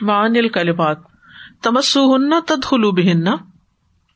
[0.00, 0.98] مان الکلمات.
[1.62, 3.36] تمسو ہننا تد خلو بہننا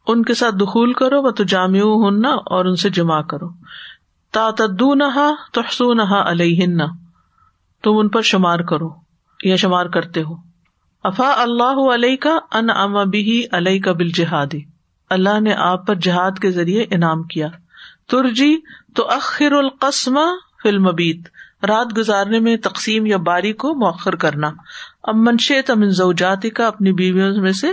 [0.07, 3.49] ان کے ساتھ دخول کرو و تو جامع ہننا اور ان سے جمع کرو.
[4.35, 6.67] تا تدو نہا تحسو نہا علیہ
[7.85, 8.89] تم ان پر شمار کرو،
[9.41, 10.35] یا شمار کرتے ہو.
[11.05, 14.61] افا اللہ علیہ کا ان اما بھی علیہ کا بال جہادی
[15.11, 17.49] اللہ نے آپ پر جہاد کے ذریعے انعام کیا.
[18.11, 18.55] ترجی
[18.95, 20.19] تو اخر القسم
[20.63, 21.29] فلم بیت
[21.65, 24.51] رات گزارنے میں تقسیم یا باری کو مؤخر کرنا.
[25.05, 27.67] اب منشے تمن زوجاتی کا اپنی بیویوں میں سے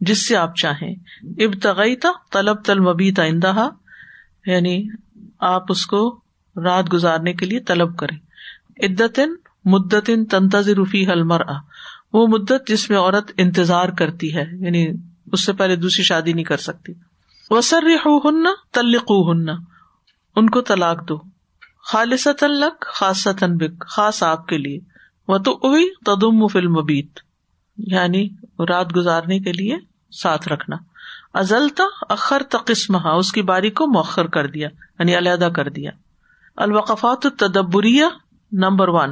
[0.00, 3.68] جس سے آپ چاہیں۔ ابتغیتا طلب تل مبیتا اندہا
[4.46, 4.88] یعنی
[5.40, 6.20] آپ اس کو
[6.64, 8.18] رات گزارنے کے لیے طلب کریں۔
[8.82, 9.30] عدتن،
[9.64, 11.40] مدتن تنتظر فی حلمر
[12.12, 14.88] وہ مدت جس میں عورت انتظار کرتی ہے یعنی
[15.32, 16.92] اس سے پہلے دوسری شادی نہیں کر سکتی۔
[17.50, 19.48] وسر ہن تلق ہن
[20.36, 21.18] ان کو طلاق دو۔
[21.84, 24.91] خالص تلق خاص بک، خاص آپ کے لیے۔
[25.32, 27.20] وہ تو اوئی تدم فلم بیت
[27.76, 28.28] یعنی
[28.68, 29.76] رات گزارنے کے لیے
[30.10, 30.76] ساتھ رکھنا۔
[31.34, 35.90] ازلتا اخر تقسم اس کی باری کو مؤخر کر دیا یعنی علیحدہ کر دیا۔
[36.56, 38.04] الوقفات التدبریہ
[38.52, 39.10] نمبر ون۔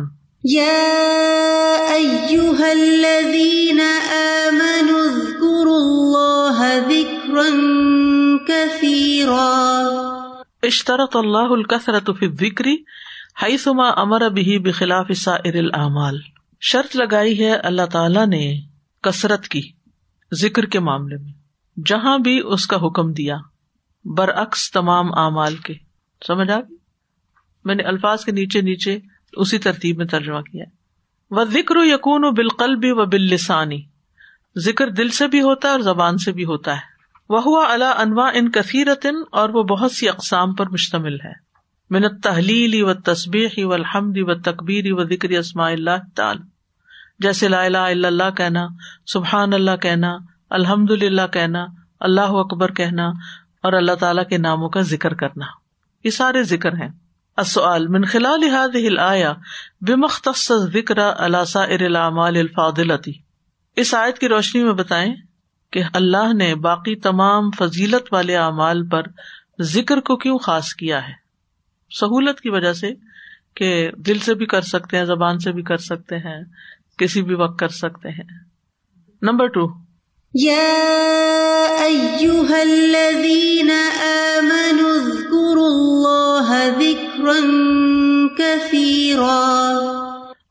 [2.61, 3.81] الذين
[4.13, 7.43] آمنوا اذكروا الله ذكرا
[8.49, 9.81] كثيرا
[10.63, 12.65] اشترط اللہ الکثرت فی الذکر
[13.43, 16.19] حیثما امر به بخلاف سائر الاعمال۔
[16.61, 18.61] شرط لگائی ہے اللہ تعالی نے
[19.03, 19.63] کثرت کی
[20.33, 21.33] ذکر کے معاملے میں۔
[21.87, 23.37] جہاں بھی اس کا حکم دیا،
[24.05, 25.75] برعکس تمام اعمال کے۔
[26.27, 26.57] سمجھ آ
[27.65, 28.99] میں نے الفاظ کے نیچے نیچے
[29.33, 30.65] اسی ترتیب میں ترجمہ کیا
[31.31, 33.83] وہ ذکر و یقون و بالقل بھی و بال لسانی
[34.59, 36.81] ذکر دل سے بھی ہوتا ہے اور زبان سے بھی ہوتا ہے۔
[37.29, 41.50] وہ ہوا اللہ انواع ان کثیرتن اور وہ بہت سی اقسام پر مشتمل ہے۔
[41.91, 46.39] منت تحلیل و تصبیح و الحمد و تقبیر و ذکر اسماء اللہ تعال
[47.19, 48.67] جیسے لا الہ الا اللہ کہنا،
[49.07, 50.17] سبحان اللہ کہنا
[50.51, 51.67] الحمد للہ کہنا،
[52.01, 53.09] اللہ اکبر کہنا
[53.63, 55.45] اور اللہ تعالیٰ کے ناموں کا ذکر کرنا۔
[56.05, 56.89] یہ سارے ذکر ہیں۔
[57.37, 59.33] السؤال، من خلال هذه الايه
[59.81, 61.39] بمختص ذکر على
[61.85, 63.13] الاعمال الفاضلتی
[63.77, 65.15] اس آیت کی روشنی میں بتائیں
[65.73, 69.03] کہ اللہ نے باقی تمام فضیلت والے اعمال پر
[69.61, 71.20] ذکر کو کیوں خاص کیا ہے؟
[71.91, 72.91] سہولت کی وجہ سے
[73.57, 76.45] کہ دل سے بھی کر سکتے ہیں زبان سے بھی کر سکتے ہیں
[76.99, 78.25] کسی بھی وقت کر سکتے ہیں۔
[79.23, 79.91] Number two.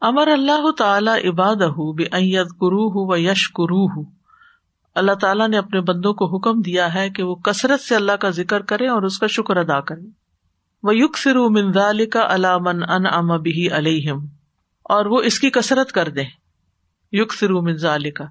[0.02, 1.56] امر اللہ تعالی عباد
[2.60, 4.02] کرو و یش کرو
[4.96, 8.30] اللہ تعالیٰ نے اپنے بندوں کو حکم دیا ہے کہ وہ کثرت سے اللہ کا
[8.30, 10.19] ذکر کرے اور اس کا شکر ادا کرے
[10.84, 14.26] وہ یق فرو منظال کا علامن ان ام بھی علیہم
[14.84, 16.24] اور وہ اس کی کثرت کر دے
[17.12, 18.26] یق فرو منظال کا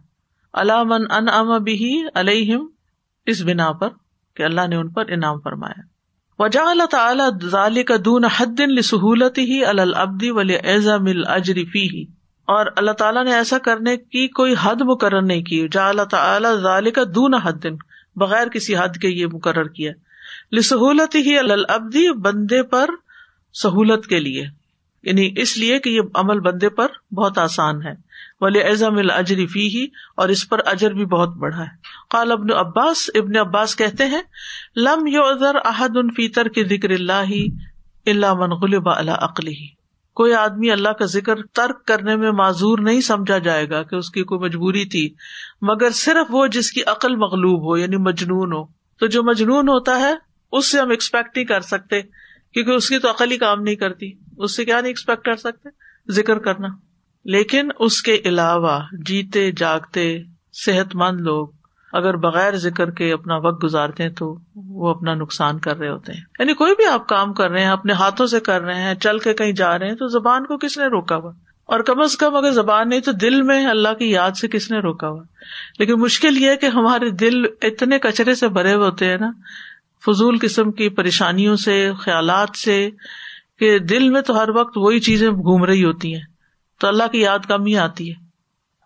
[0.55, 1.51] علامن ان ام
[2.15, 2.67] علیہم
[3.27, 3.89] اس بنا پر
[4.37, 5.81] کہ اللہ نے ان پر انعام فرمایا۔
[6.39, 12.03] وجا اللہ تعالیٰ ذالی کا دون حد سہولت ہی البدی ولی اعظم الجریفی ہی
[12.45, 16.57] اور اللہ تعالیٰ نے ایسا کرنے کی کوئی حد مقرر نہیں کی۔ جا اللہ تعالیٰ
[16.57, 17.67] ذالی کا دون حد،
[18.17, 19.93] بغیر کسی حد کے یہ مقرر کیا۔
[20.53, 22.91] لسہولت ہی البدی بندے پر
[23.55, 24.47] سہولت کے لیے۔
[25.03, 27.93] یعنی اس لیے کہ یہ عمل بندے پر بہت آسان ہے۔
[28.41, 29.87] ولی اعظم الجری فی ہی
[30.17, 31.69] اور اس پر اجر بھی بہت بڑا ہے۔
[32.11, 34.23] قال ابن عباس ابن عباس کہتے ہیں،
[34.77, 36.11] لم یو ازر احد ان
[36.49, 37.33] کے ذکر اللہ
[38.07, 39.79] اللہ من غلب اللہ عقلی
[40.15, 44.11] کوئی آدمی اللہ کا ذکر ترک کرنے میں معذور نہیں سمجھا جائے گا کہ اس
[44.11, 45.15] کی کوئی مجبوری تھی،
[45.63, 48.65] مگر صرف وہ جس کی عقل مغلوب ہو یعنی مجنون ہو۔
[49.01, 52.03] تو جو مجنون ہوتا ہے اس سے ہم ایکسپیکٹ نہیں کر سکتے،
[52.53, 55.37] کیونکہ اس کی تو عقل ہی کام نہیں کرتی۔ اس سے کیا نہیں ایکسپیکٹ کر
[55.37, 55.69] سکتے؟
[56.13, 56.69] ذکر کرنا۔
[57.25, 60.19] لیکن اس کے علاوہ جیتے، جاگتے
[60.53, 61.49] صحت مند لوگ
[61.93, 66.13] اگر بغیر ذکر کے اپنا وقت گزارتے ہیں تو وہ اپنا نقصان کر رہے ہوتے
[66.13, 68.95] ہیں۔ یعنی کوئی بھی آپ کام کر رہے ہیں، اپنے ہاتھوں سے کر رہے ہیں،
[68.95, 71.33] چل کے کہیں جا رہے ہیں، تو زبان کو کس نے روکا ہوا؟
[71.65, 74.71] اور کم از کم اگر زبان نہیں تو دل میں اللہ کی یاد سے کس
[74.71, 75.23] نے روکا ہوا؟
[75.79, 79.31] لیکن مشکل یہ ہے کہ ہمارے دل اتنے کچرے سے بھرے ہوتے ہیں نا
[80.07, 82.91] فضول قسم کی پریشانیوں سے، خیالات سے،
[83.59, 86.23] کہ دل میں تو ہر وقت وہی چیزیں گھوم رہی ہوتی ہیں،
[86.81, 88.29] تو اللہ کی یاد کم ہی آتی ہے۔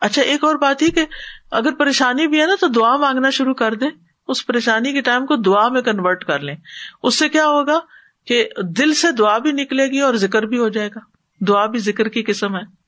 [0.01, 1.05] اچھا ایک اور بات ہی کہ
[1.51, 3.91] اگر پریشانی بھی ہے نا تو دعا مانگنا شروع کر دیں۔
[4.29, 6.57] اس پریشانی کے ٹائم کو دعا میں کنورٹ کر لیں۔
[7.03, 7.79] اس سے کیا ہوگا
[8.27, 10.99] کہ دل سے دعا بھی نکلے گی اور ذکر بھی ہو جائے گا۔
[11.41, 12.83] دعا بھی ذکر کی قسم ہے۔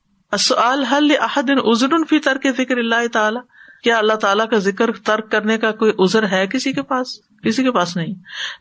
[0.97, 3.41] حل ازر فی ترک ذکر اللہ تعالیٰ؟
[3.85, 7.07] کیا اللہ تعالیٰ کا ذکر ترک کرنے کا کوئی ازر ہے کسی کے پاس؟
[7.43, 8.13] کسی کے پاس نہیں۔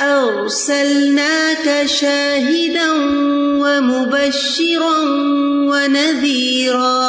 [0.00, 2.92] أرسلناك شاهدا
[3.56, 5.00] ومبشرا
[5.72, 7.08] ونذيرا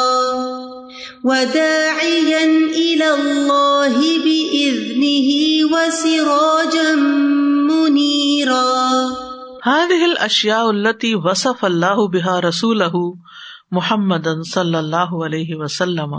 [1.24, 2.44] وداعيا
[2.76, 5.28] إلى الله بإذنه
[5.70, 6.94] وسراجا
[7.72, 9.25] منيرا
[9.66, 12.98] هذه الاشیاء التي وصف الله بها رسوله
[13.78, 16.12] محمد صلی اللہ علیہ وسلم.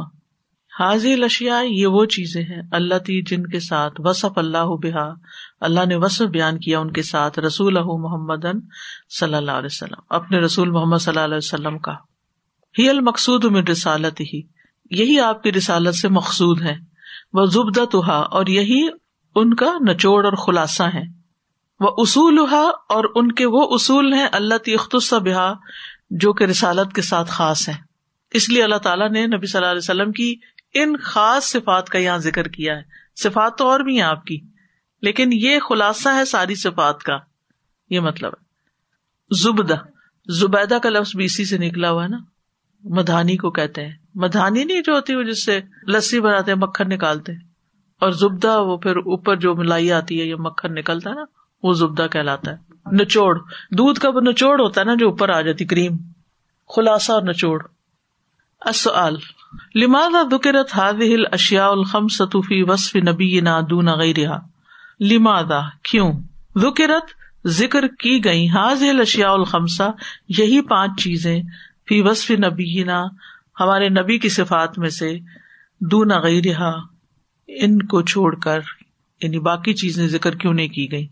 [0.71, 5.05] حاضل اشیاء یہ وہ چیزیں ہیں اللہ تی جن کے ساتھ وصف اللہ بحا
[5.61, 8.51] اللہ نے وصف بیان کیا ان کے ساتھ رسول محمد
[9.19, 11.95] صلی اللہ علیہ وسلم، اپنے رسول محمد صلی اللہ علیہ وسلم کا۔
[12.75, 14.41] ہی المقصود میں رسالت ہی
[14.91, 16.75] یہی آپ کی رسالت سے مقصود ہے
[17.33, 18.87] وہ زبدت اور یہی
[19.35, 21.16] ان کا نچوڑ اور خلاصہ ہے
[21.79, 22.39] وہ اصول
[22.89, 25.53] اور ان کے وہ اصول ہیں اللہ تی اختص بحا
[26.09, 27.73] جو کہ رسالت کے ساتھ خاص ہے
[28.31, 30.35] اس لیے اللہ تعالیٰ نے نبی صلی اللہ علیہ وسلم کی
[30.73, 32.81] ان خاص صفات کا یہاں ذکر کیا ہے۔
[33.15, 34.41] صفات تو اور بھی ہیں آپ کی،
[35.01, 37.17] لیکن یہ خلاصہ ہے ساری صفات کا۔
[37.89, 38.43] یہ مطلب ہے۔
[39.43, 39.75] زبدہ،
[40.27, 42.17] زبیدہ کا لفظ بھی اسی سے نکلا ہوا ہے نا۔
[42.83, 46.89] مدھانی کو کہتے ہیں۔ مدھانی نہیں جو ہوتی وہ جس سے لسی بناتے ہیں، مکھن
[46.89, 47.39] نکالتے ہیں۔
[48.01, 51.73] اور زبدہ وہ پھر اوپر جو ملائی آتی ہے یہ مکھن نکلتا ہے نا وہ
[51.73, 52.57] زبدہ کہلاتا ہے۔
[53.03, 53.39] نچوڑ۔
[53.71, 55.97] دودھ کا وہ نچوڑ ہوتا ہے نا جو اوپر آ جاتی، کریم۔
[56.75, 57.63] خلاصہ اور نچوڑ۔
[58.61, 59.15] اصل
[59.75, 64.47] لماذا ذکرت هذه الاشیاء الخمسة في وصف نبینا دون غیرها
[64.99, 66.13] لماذا؟ کیوں؟
[66.57, 67.05] ذکرت،
[67.47, 69.89] ذکر کی گئی هذه الاشیاء الخمسة
[70.29, 71.41] یہی پانچ چیزیں
[71.87, 73.03] فی وصف نبینا،
[73.59, 75.19] ہمارے نبی کی صفات میں سے
[75.79, 76.79] دون غیرها
[77.47, 78.59] ان کو چھوڑ کر
[79.21, 81.07] یعنی باقی چیزیں ذکر کیوں نہیں کی گئی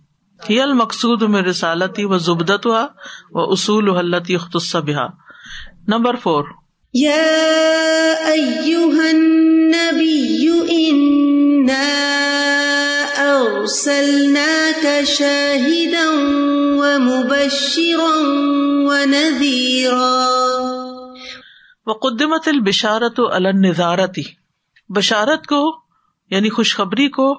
[0.49, 2.87] ہی المقصود میں رسالتی و زبدت ہوا
[3.31, 5.07] و اصول حلتی اختص بہا
[5.87, 6.43] نمبر فور
[6.93, 7.21] يا
[8.25, 11.87] أيها النبي إنا
[13.17, 16.05] أرسلناك شاهدا
[16.75, 18.11] ومبشرا
[18.89, 20.13] ونذيرا
[21.87, 24.23] وقدمت البشارت النظارتی
[24.89, 25.79] بشارت کو
[26.29, 27.35] یعنی خوشخبری کو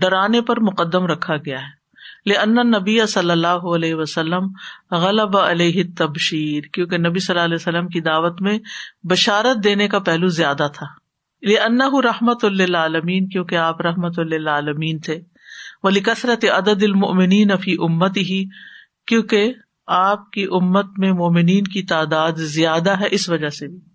[0.00, 1.83] ڈرانے پر مقدم رکھا گیا ہے۔
[2.26, 4.46] لن نبی صلی اللہ علیہ وسلم
[4.90, 8.58] غلب علیہ تبشیر کیونکہ نبی صلی اللہ علیہ وسلم کی دعوت میں
[9.10, 10.86] بشارت دینے کا پہلو زیادہ تھا۔
[11.42, 15.20] لن رحمت اللہ عالمین کیونکہ آپ رحمت اللہ عالمین تھے۔
[15.82, 18.44] ولی کثرت عدد المؤمنین فی امت ہی
[19.06, 19.52] کیونکہ
[19.86, 23.93] آپ کی امت میں مومنین کی تعداد زیادہ ہے اس وجہ سے بھی۔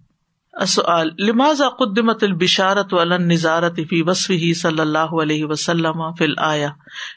[1.20, 6.70] لماز قدمت البشارت نظارت فی وصف ہی صلی اللہ علیہ وسلم فل آیا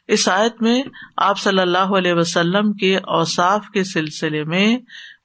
[0.08, 0.82] اس آیت میں
[1.16, 4.78] آپ صلی اللہ علیہ وسلم کے اوساف کے سلسلے میں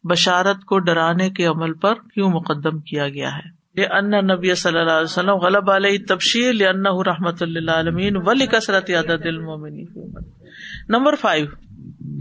[0.10, 4.80] بشارت کو ڈرانے کے عمل پر کیوں مقدم کیا گیا ہے؟ یہ ان نبی صلی
[4.80, 6.54] اللہ علیہ وسلم غلب علیہ تبشیر
[7.08, 9.84] رحمۃ اللہ عالمین ولی کثرت عدد المومنی
[10.90, 11.46] نمبر فائیو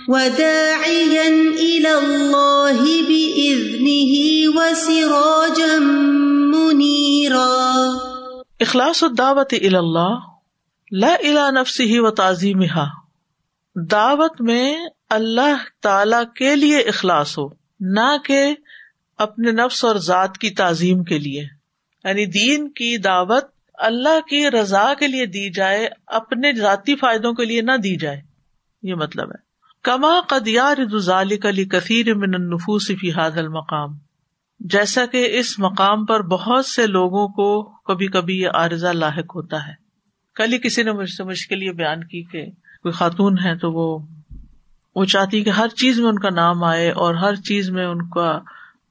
[0.09, 1.25] وداعيا
[1.59, 4.13] إلى الله بإذنه
[4.55, 5.79] وسراجا
[6.57, 7.93] منيرا.
[8.61, 10.19] اخلاص الدعوت الى اللہ
[10.93, 12.87] لا الى نفسه وتعظيمها
[13.75, 17.49] دعوت میں اللہ تعالی کے لیے اخلاص ہو،
[17.81, 18.55] نہ کہ
[19.19, 21.43] اپنے نفس اور ذات کی تعظیم کے لیے.
[22.05, 23.45] یعنی دین کی دعوت
[23.75, 28.21] اللہ کی رضا کے لیے دی جائے، اپنے ذاتی فائدوں کے لیے نہ دی جائے.
[28.83, 29.46] یہ مطلب ہے۔
[29.87, 30.77] کما قدیار
[31.11, 33.89] علی کثیر من النفوس فی حاد المقام۔
[34.61, 39.69] جیسا کہ اس مقام پر بہت سے لوگوں کو کبھی کبھی یہ عارضہ لاحق ہوتا
[39.69, 39.73] ہے۔
[40.35, 42.47] کل ہی کسی نے مجھ سے مشکل یہ بیان کی کہ
[42.83, 44.07] کوئی خاتون ہے تو وہ
[44.95, 48.09] وہ چاہتی کہ ہر چیز میں ان کا نام آئے اور ہر چیز میں ان
[48.09, 48.41] کا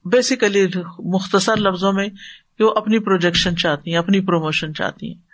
[0.05, 0.67] بیسیکلی
[0.99, 2.09] مختصر لفظوں میں
[2.57, 5.24] کہ وہ اپنی پروجیکشن چاہتی ہیں، اپنی پروموشن چاہتی ہیں۔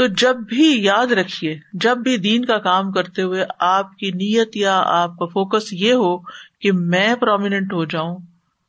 [0.00, 4.56] تو جب بھی یاد رکھیے، جب بھی دین کا کام کرتے ہوئے آپ کی نیت
[4.56, 6.18] یا آپ کا فوکس یہ ہو
[6.60, 8.18] کہ میں پرومیننٹ ہو جاؤں،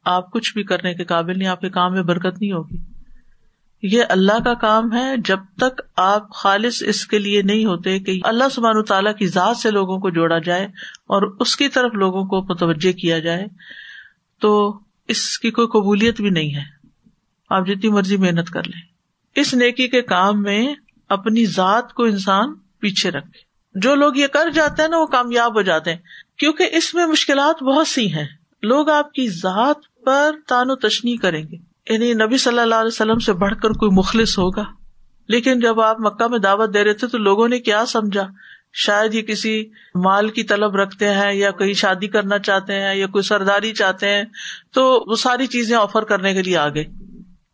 [0.05, 2.77] آپ کچھ بھی کرنے کے قابل نہیں، آپ کے کام میں برکت نہیں ہوگی۔
[3.83, 8.19] یہ اللہ کا کام ہے، جب تک آپ خالص اس کے لیے نہیں ہوتے کہ
[8.23, 10.65] اللہ سبحان تعالیٰ کی ذات سے لوگوں کو جوڑا جائے
[11.07, 13.45] اور اس کی طرف لوگوں کو متوجہ کیا جائے،
[14.39, 16.63] تو اس کی کوئی قبولیت بھی نہیں ہے۔
[17.50, 18.81] آپ جتنی مرضی محنت کر لیں۔
[19.35, 20.75] اس نیکی کے کام میں
[21.12, 25.56] اپنی ذات کو انسان پیچھے رکھے۔ جو لوگ یہ کر جاتے ہیں نا، وہ کامیاب
[25.56, 25.98] ہو جاتے ہیں۔
[26.38, 28.27] کیونکہ اس میں مشکلات بہت سی ہیں۔
[28.63, 29.75] لوگ آپ کی ذات
[30.06, 31.56] پر تان و تشنی کریں گے۔
[31.94, 34.63] یعنی نبی صلی اللہ علیہ وسلم سے بڑھ کر کوئی مخلص ہوگا۔
[35.27, 38.27] لیکن جب آپ مکہ میں دعوت دے رہے تھے تو لوگوں نے کیا سمجھا؟
[38.74, 43.08] شاید یہ کسی مال کی طلب رکھتے ہیں یا کوئی شادی کرنا چاہتے ہیں یا
[43.08, 44.24] کوئی سرداری چاہتے ہیں،
[44.74, 46.84] تو وہ ساری چیزیں آفر کرنے کے لیے آگے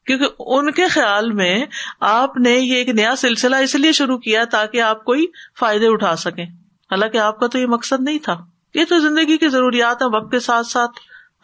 [0.08, 1.66] کیونکہ ان کے خیال میں
[2.00, 5.26] آپ نے یہ ایک نیا سلسلہ اس لیے شروع کیا تاکہ آپ کوئی
[5.60, 9.48] فائدے اٹھا سکیں۔ حالانکہ آپ کا تو یہ مقصد نہیں تھا۔ یہ تو زندگی کی
[9.48, 10.92] ضروریات ہیں، وقت کے ساتھ ساتھ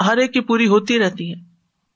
[0.04, 1.42] ہر ایک کی پوری ہوتی رہتی ہیں۔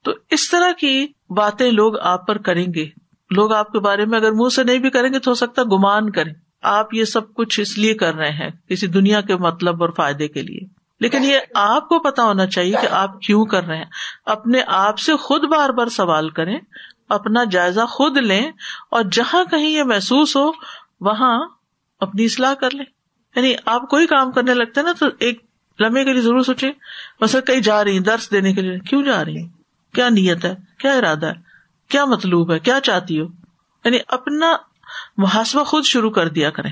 [0.03, 2.85] تو اس طرح کی باتیں لوگ آپ پر کریں گے۔
[3.31, 5.63] لوگ آپ کے بارے میں اگر منہ سے نہیں بھی کریں گے تو ہو سکتا
[5.63, 9.83] گمان کریں۔ آپ یہ سب کچھ اس لیے کر رہے ہیں، کسی دنیا کے مطلب
[9.83, 13.63] اور فائدے کے لیے۔ لیکن یہ آپ کو پتا ہونا چاہیے کہ آپ کیوں کر
[13.63, 13.85] رہے ہیں۔
[14.25, 16.57] اپنے آپ سے خود بار بار سوال کریں،
[17.09, 18.51] اپنا جائزہ خود لیں
[18.89, 20.51] اور جہاں کہیں یہ محسوس ہو،
[21.01, 21.47] وہاں
[21.99, 22.85] اپنی اصلاح کر لیں۔
[23.35, 25.43] یعنی آپ کوئی کام کرنے لگتے نا تو ایک
[25.79, 26.71] لمحے کے لیے ضرور سوچے
[27.21, 29.47] بس کہیں جا رہی درس دینے کے لیے۔ کیوں جا رہی
[29.93, 31.33] کیا نیت ہے؟ کیا ارادہ ہے؟
[31.89, 33.25] کیا مطلوب ہے؟ کیا چاہتی ہو؟
[33.85, 34.55] یعنی اپنا
[35.17, 36.71] محاسبہ خود شروع کر دیا کریں۔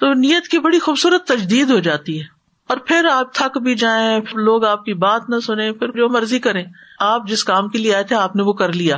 [0.00, 2.35] تو نیت کی بڑی خوبصورت تجدید ہو جاتی ہے۔
[2.68, 6.38] اور پھر آپ تھک بھی جائیں، لوگ آپ کی بات نہ سنیں، پھر جو مرضی
[6.38, 6.64] کریں۔
[6.98, 8.96] آپ جس کام کے لیے آئے تھے، آپ نے وہ کر لیا۔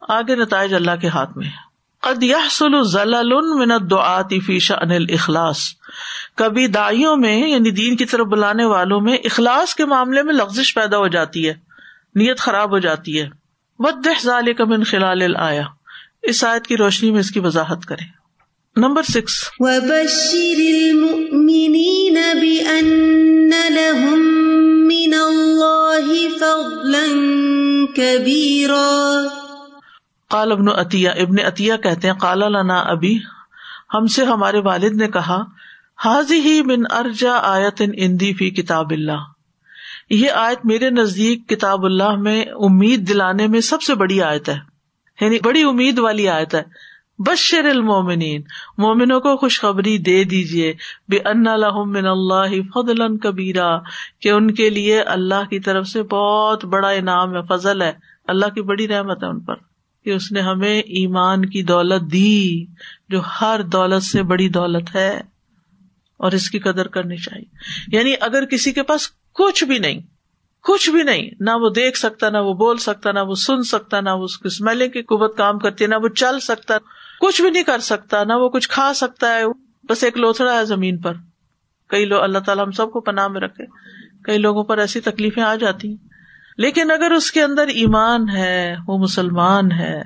[0.00, 1.48] آگے نتائج اللہ کے ہاتھ میں۔
[4.40, 5.58] فیشا انل اخلاص
[6.34, 10.74] کبھی دائیوں میں یعنی دین کی طرف بلانے والوں میں، اخلاص کے معاملے میں لفزش
[10.74, 11.54] پیدا ہو جاتی ہے،
[12.14, 13.28] نیت خراب ہو جاتی ہے۔
[13.78, 15.62] ود ظال من خلال آیا
[16.22, 18.17] اس آیت کی روشنی میں اس کی وضاحت کریں۔
[18.78, 24.20] نمبر سکس وبشر المؤمنين بأن لهم
[24.86, 27.02] من الله فضلا
[27.96, 29.24] كبيرا.
[30.30, 33.18] قال ابن عطیہ ابن عطیہ کہتے ہیں قال لنا ابھی
[33.94, 35.42] ہم سے ہمارے والد نے کہا
[36.04, 39.26] حاضی ہی من ارجا آیت اندی فی کتاب اللہ.
[40.10, 44.58] یہ آیت میرے نزدیک کتاب اللہ میں امید دلانے میں سب سے بڑی آیت ہے
[45.20, 46.62] یعنی بڑی امید والی آیت ہے۔
[47.18, 48.42] بشر المومنین
[48.78, 50.72] مومنوں کو خوشخبری دے دیجیے
[51.08, 51.42] بے ان
[51.92, 53.78] من اللہ فضل کبیرا،
[54.20, 57.92] کہ ان کے لیے اللہ کی طرف سے بہت بڑا انعام ہے فضل ہے،
[58.26, 59.54] اللہ کی بڑی رحمت ہے ان پر،
[60.06, 62.64] کہ اس نے ہمیں ایمان کی دولت دی،
[63.08, 65.20] جو ہر دولت سے بڑی دولت ہے،
[66.20, 70.00] اور اس کی قدر کرنی چاہیے۔ یعنی اگر کسی کے پاس کچھ بھی نہیں،
[70.64, 74.00] کچھ بھی نہیں، نہ وہ دیکھ سکتا، نہ وہ بول سکتا، نہ وہ سن سکتا،
[74.00, 76.76] نہ اس کی اسمیلنگ کی قوت کام کرتی ہے، نہ وہ چل سکتا
[77.20, 79.42] کچھ بھی نہیں کر سکتا، نہ وہ کچھ کھا سکتا ہے،
[79.88, 81.12] بس ایک لوتھڑا ہے زمین پر۔
[81.88, 83.64] کئی لوگ، اللہ تعالیٰ ہم سب کو پناہ میں رکھے۔
[84.24, 86.08] کئی لوگوں پر ایسی تکلیفیں آ جاتی۔ ہیں
[86.58, 90.02] لیکن اگر اس کے اندر ایمان ہے، وہ مسلمان ہے،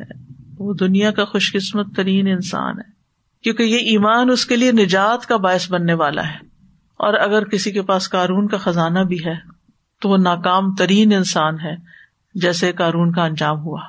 [0.59, 2.92] وہ دنیا کا خوش قسمت ترین انسان ہے۔
[3.42, 6.37] کیونکہ یہ ایمان اس کے لیے نجات کا باعث بننے والا ہے۔
[6.99, 9.35] اور اگر کسی کے پاس کارون کا خزانہ بھی ہے،
[10.00, 11.76] تو وہ ناکام ترین انسان ہے،
[12.35, 13.81] جیسے کارون کا انجام ہوا۔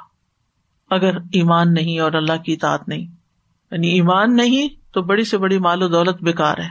[0.94, 3.06] اگر ایمان نہیں اور اللہ کی اطاعت نہیں۔
[3.72, 6.70] یعنی ایمان نہیں تو بڑی سے بڑی مال و دولت بےکار ہے۔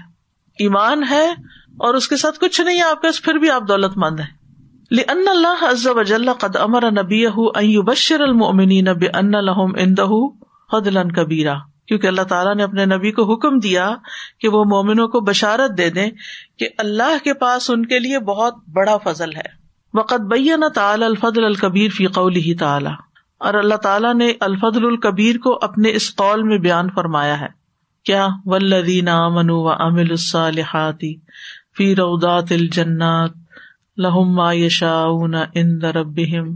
[0.59, 1.31] ایمان ہے
[1.79, 4.43] اور اس کے ساتھ کچھ نہیں آپ کے پھر بھی آپ دولت مند ہیں۔
[4.91, 7.27] ان اللہ عز وجل قد امر نبی
[7.81, 10.07] بشر المنی نب ان لہم اندہ
[10.73, 11.55] حدلن کبیرا
[11.89, 13.95] کیونکہ اللہ تعالیٰ نے اپنے نبی کو حکم دیا
[14.41, 16.11] کہ وہ مومنوں کو بشارت دے دیں
[16.59, 19.63] کہ اللہ کے پاس ان کے لیے بہت بڑا فضل ہے۔
[19.95, 22.93] وقت بین تعالی الفضل الکبیر فی قول ہی تعالیٰ
[23.43, 27.47] اور اللہ تعالیٰ نے الفضل القبیر کو اپنے اس قول میں بیان فرمایا ہے۔
[28.05, 31.15] کیا؟ ولدین امن و امل الصالحاتی
[31.77, 33.31] فی رودات الجنات
[33.97, 36.55] لہم ما یشاؤن عند ربهم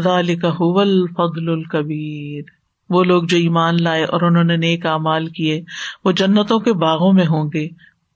[0.00, 2.42] ذالک هو الفضل الکبیر
[2.88, 5.64] وہ لوگ جو ایمان لائے اور انہوں نے نیک اعمال کیے،
[6.04, 7.68] وہ جنتوں کے باغوں میں ہوں گے۔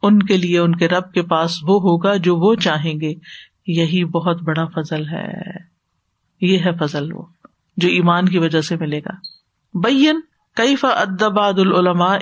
[0.03, 3.15] ان کے لیے ان کے رب کے پاس وہ ہوگا جو وہ چاہیں گے۔
[3.67, 5.33] یہی بہت بڑا فضل ہے۔
[6.41, 7.23] یہ ہے فضل وہ۔
[7.77, 9.11] جو ایمان کی وجہ سے ملے گا۔
[9.75, 10.21] بین
[10.57, 12.17] کئی ادباد العلما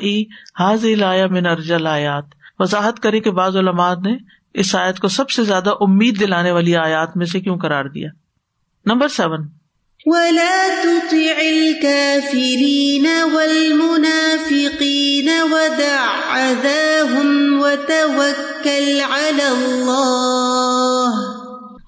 [0.59, 2.25] حاضل آیا من ارجل آیات
[2.59, 4.17] وضاحت کرے کہ بعض علماء نے
[4.55, 8.09] اس آیت کو سب سے زیادہ امید دلانے والی آیات میں سے کیوں کرار دیا؟
[8.87, 9.49] Number seven.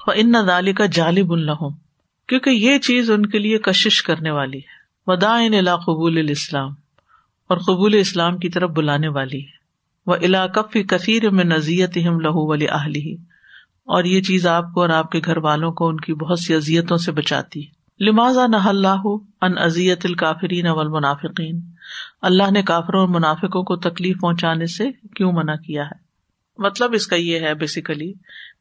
[0.07, 1.71] ان دالی کا جالب الحم
[2.29, 6.71] کیونکہ یہ چیز ان کے لیے کشش کرنے والی ہے۔ ودائن الا قبول الاسلام،
[7.49, 9.61] اور قبول اسلام کی طرف بلانے والی ہے۔
[10.07, 13.15] وہ علاقفی کثیر میں نزیت ہم لہو ولی اہلی
[13.85, 16.55] اور یہ چیز آپ کو اور آپ کے گھر والوں کو ان کی بہت سی
[16.55, 19.07] ازیتوں سے بچاتی ہے۔ لمازا نہ اللہ
[19.43, 21.61] ان ازیت الکافرین اول منافقین
[22.23, 26.01] اللہ نے کافروں اور منافقوں کو تکلیف پہنچانے سے کیوں منع کیا ہے؟
[26.59, 28.13] مطلب اس کا یہ ہے بیسیکلی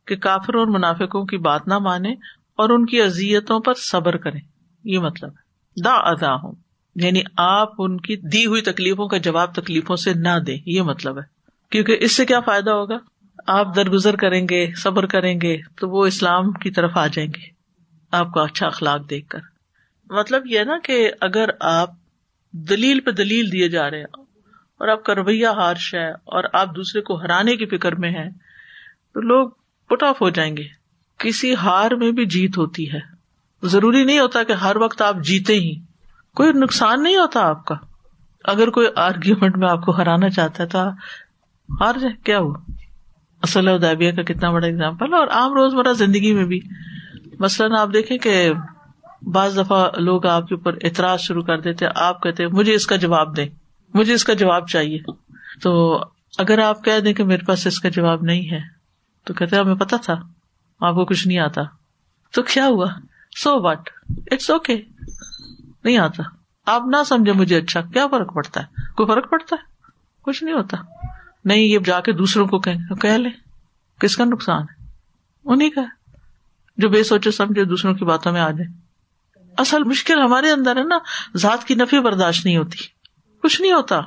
[0.08, 2.14] کہ کافروں اور منافقوں کی بات نہ مانے
[2.58, 4.42] اور ان کی ازیتوں پر صبر کریں۔
[4.84, 5.52] یہ مطلب ہے۔
[5.84, 6.52] دا ادا ہوں
[6.96, 11.18] یعنی آپ ان کی دی ہوئی تکلیفوں کا جواب تکلیفوں سے نہ دیں۔ یہ مطلب
[11.18, 11.24] ہے۔
[11.70, 12.98] کیونکہ اس سے کیا فائدہ ہوگا؟
[13.48, 17.50] آپ درگزر کریں گے، صبر کریں گے، تو وہ اسلام کی طرف آ جائیں گے۔
[18.12, 19.40] آپ کو اچھا اخلاق دیکھ کر۔
[20.10, 21.90] مطلب یہ نا کہ اگر آپ
[22.52, 24.06] دلیل پہ دلیل دیے جا رہے ہیں
[24.80, 28.30] اور آپ کا رویہ ہارش ہے اور آپ دوسرے کو ہرانے کی فکر میں ہے
[29.14, 29.50] تو لوگ
[29.90, 30.81] پٹ آف ہو جائیں گے۔
[31.22, 33.00] کسی ہار میں بھی جیت ہوتی ہے۔
[33.64, 35.76] ضروری نہیں ہوتا کہ ہر وقت آپ جیتے ہی۔
[36.36, 37.76] کوئی نقصان نہیں ہوتا آپ کا۔
[38.46, 40.80] اگر کوئی آرگیومنٹ میں آپ کو ہرانا چاہتا ہے تو
[41.82, 42.58] ہار جائے کیا ہوا؟
[43.44, 46.60] اصل ادابیہ کا کتنا بڑا اگزامپل اور عام روز مرہ زندگی میں بھی۔
[47.40, 48.52] مثلاً آپ دیکھیں کہ
[49.22, 52.96] بعض دفعہ لوگ آپ کے اوپر اعتراض شروع کر دیتے آپ کہتے مجھے اس کا
[52.96, 53.48] جواب دیں۔
[53.94, 55.00] مجھے اس کا جواب چاہیے۔
[55.62, 56.00] تو
[56.38, 58.60] اگر آپ کہہ دیں کہ میرے پاس اس کا جواب نہیں ہے،
[59.26, 60.41] تو کہتے ہمیں پتا تھا۔
[60.82, 61.62] آپ کو کچھ نہیں آتا۔
[62.32, 62.86] تو کیا ہوا؟
[63.44, 63.90] سو وٹ
[64.32, 64.82] اٹس اوکے
[65.84, 66.24] نہیں آتا۔
[66.66, 69.76] آپ نہ سمجھے مجھے اچھا۔ کیا فرق پڑتا ہے؟ کوئی فرق پڑتا ہے؟
[70.22, 70.78] کچھ نہیں ہوتا۔
[71.46, 73.32] نہیں، یہ جا کے دوسروں کو کہ لیں،
[74.00, 74.86] کس کا نقصان ہے؟
[75.46, 75.82] انہیں کا۔
[76.78, 78.82] جو بے سوچے سمجھے دوسروں کی باتوں میں آ جائے
[79.58, 80.98] اصل مشکل ہمارے اندر ہے نا،
[81.38, 82.78] ذات کی نفی برداشت نہیں ہوتی۔
[83.44, 84.02] کچھ نہیں ہوتا۔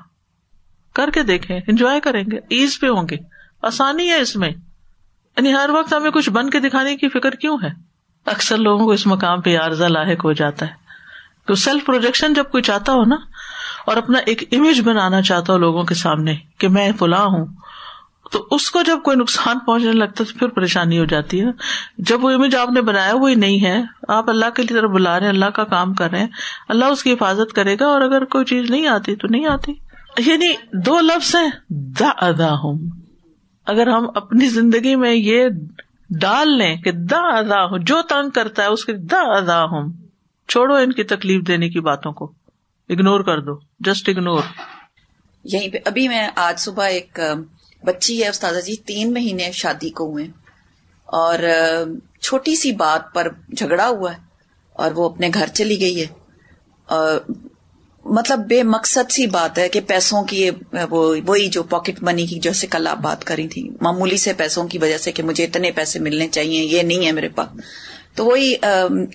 [0.95, 3.17] کر کے دیکھیں، انجوائے کریں گے، ایز پہ ہوں گے۔
[3.63, 4.51] آسانی ہے اس میں۔
[5.37, 7.69] یعنی ہر وقت ہمیں کچھ بن کے دکھانے کی فکر کیوں ہے؟
[8.27, 10.85] اکثر لوگوں کو اس مقام پہ عارضہ لاحق ہو جاتا ہے۔
[11.47, 13.17] تو سیلف پروجیکشن جب کوئی چاہتا ہو نا،
[13.87, 17.47] اور اپنا ایک امیج بنانا چاہتا ہو لوگوں کے سامنے کہ میں فلاں ہوں،
[18.33, 21.47] تو اس کو جب کوئی نقصان پہنچنے لگتا تو پھر پریشانی ہو جاتی ہے۔
[21.99, 25.19] جب وہ امیج آپ نے بنایا، وہی نہیں ہے۔ آپ اللہ کے لیے طرف بلا
[25.19, 26.29] رہے ہیں، اللہ کا کام کر رہے ہیں۔
[26.69, 29.73] اللہ اس کی حفاظت کرے گا اور اگر کوئی چیز نہیں آتی تو نہیں آتی۔
[30.19, 33.04] یعنی دو لفظ ہیں دا ادا ہوں
[33.65, 35.49] اگر ہم اپنی زندگی میں یہ
[36.11, 39.93] ڈال لیں کہ دا ادا ہوں، جو تنگ کرتا ہے اس کے دا ادا ہوں۔
[40.49, 42.33] چھوڑو ان کی تکلیف دینے کی باتوں کو۔
[42.89, 44.43] اگنور کر دو۔ جسٹ اگنور
[45.45, 47.21] یہیں پہ ابھی میں آج صبح ایک
[47.85, 50.27] بچی ہے، استاذہ جی تین مہینے شادی کو ہوئے۔
[51.05, 51.39] اور
[52.21, 54.19] چھوٹی سی بات پر جھگڑا ہوا ہے
[54.73, 56.07] اور وہ اپنے گھر چلی گئی ہے۔
[58.05, 60.51] مطلب بے مقصد سی بات ہے کہ پیسوں کی
[61.27, 64.79] وہی جو پاکٹ منی کی جیسے کل آپ بات کری تھی۔ معمولی سے پیسوں کی
[64.79, 67.49] وجہ سے کہ مجھے اتنے پیسے ملنے چاہیے، یہ نہیں ہے میرے پاس۔
[68.15, 68.55] تو وہی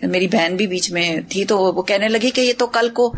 [0.02, 3.14] میری بہن بھی بیچ میں تھی تو وہ کہنے لگی کہ یہ تو کل کو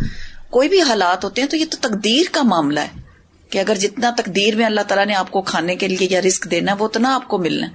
[0.50, 3.02] کوئی بھی حالات ہوتے ہیں تو یہ تو تقدیر کا معاملہ ہے
[3.50, 6.52] کہ اگر جتنا تقدیر میں اللہ تعالیٰ نے آپ کو کھانے کے لیے یا رسک
[6.52, 7.74] دینا وہ اتنا آپ کو ملنا ہے۔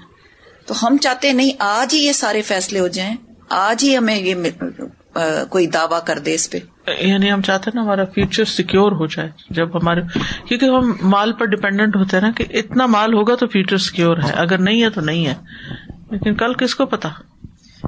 [0.66, 3.16] تو ہم چاہتے ہیں، نہیں، آج ہی یہ سارے فیصلے ہو جائیں۔
[3.48, 4.34] آج ہی ہمیں یہ
[5.48, 6.58] کوئی دعوی کر دے اس پہ۔
[7.00, 10.00] یعنی ہم چاہتے ہیں نا ہمارا فیوچر سیکور ہو جائے جب ہمارے
[10.48, 14.16] کیونکہ ہم مال پر ڈپینڈنٹ ہوتے ہیں نا کہ اتنا مال ہوگا تو فیوچر سیکور
[14.16, 15.34] ہے اگر نہیں ہے تو نہیں ہے۔
[16.10, 17.08] لیکن کل کس کو پتا؟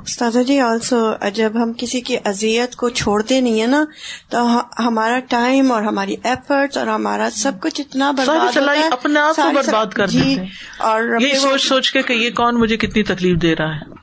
[0.03, 3.85] استاذہ جی آلسو جب ہم کسی کی اذیت کو چھوڑتے نہیں ہے نا
[4.29, 8.57] تو ہمارا ٹائم اور ہماری ایفرٹس اور ہمارا سب کچھ اتنا برباد
[8.93, 10.37] اپنے آپ کو برباد کر جی
[10.79, 13.98] اور یہ سوچ سوچ کے کہ یہ کون مجھے کتنی تکلیف دے رہا ہے۔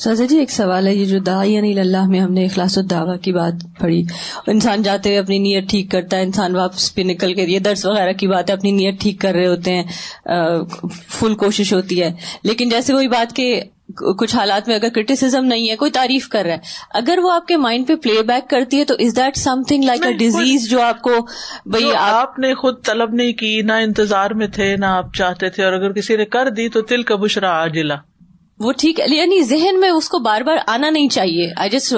[0.00, 3.18] سازا جی ایک سوال ہے یہ جو دعی یعنی اللہ میں ہم نے اخلاص الدعوی
[3.18, 4.02] کی بات پڑھی۔
[4.46, 7.86] انسان جاتے ہوئے اپنی نیت ٹھیک کرتا ہے انسان واپس پہ نکل کے یہ درس
[7.86, 9.82] وغیرہ کی بات ہے اپنی نیت ٹھیک کر رہے ہوتے ہیں
[11.08, 13.62] فل کوشش ہوتی ہے۔ لیکن جیسے وہی بات کہ
[14.18, 16.58] کچھ حالات میں اگر کرٹیسم نہیں ہے کوئی تعریف کر رہا ہے۔
[16.90, 19.36] اگر وہ آپ کے مائنڈ پہ پلے بیک کرتی ہے تو is that
[19.68, 21.10] something like a disease جو آپ کو
[21.66, 25.64] بھائی آپ نے خود طلب نہیں کی نہ انتظار میں تھے نہ آپ چاہتے تھے
[25.64, 27.94] اور اگر کسی نے کر دی تو تل کا بشرا آجلا
[28.60, 31.94] وہ ٹھیک ہے۔ یعنی ذہن میں اس کو بار بار آنا نہیں چاہیے۔ آئی جسٹ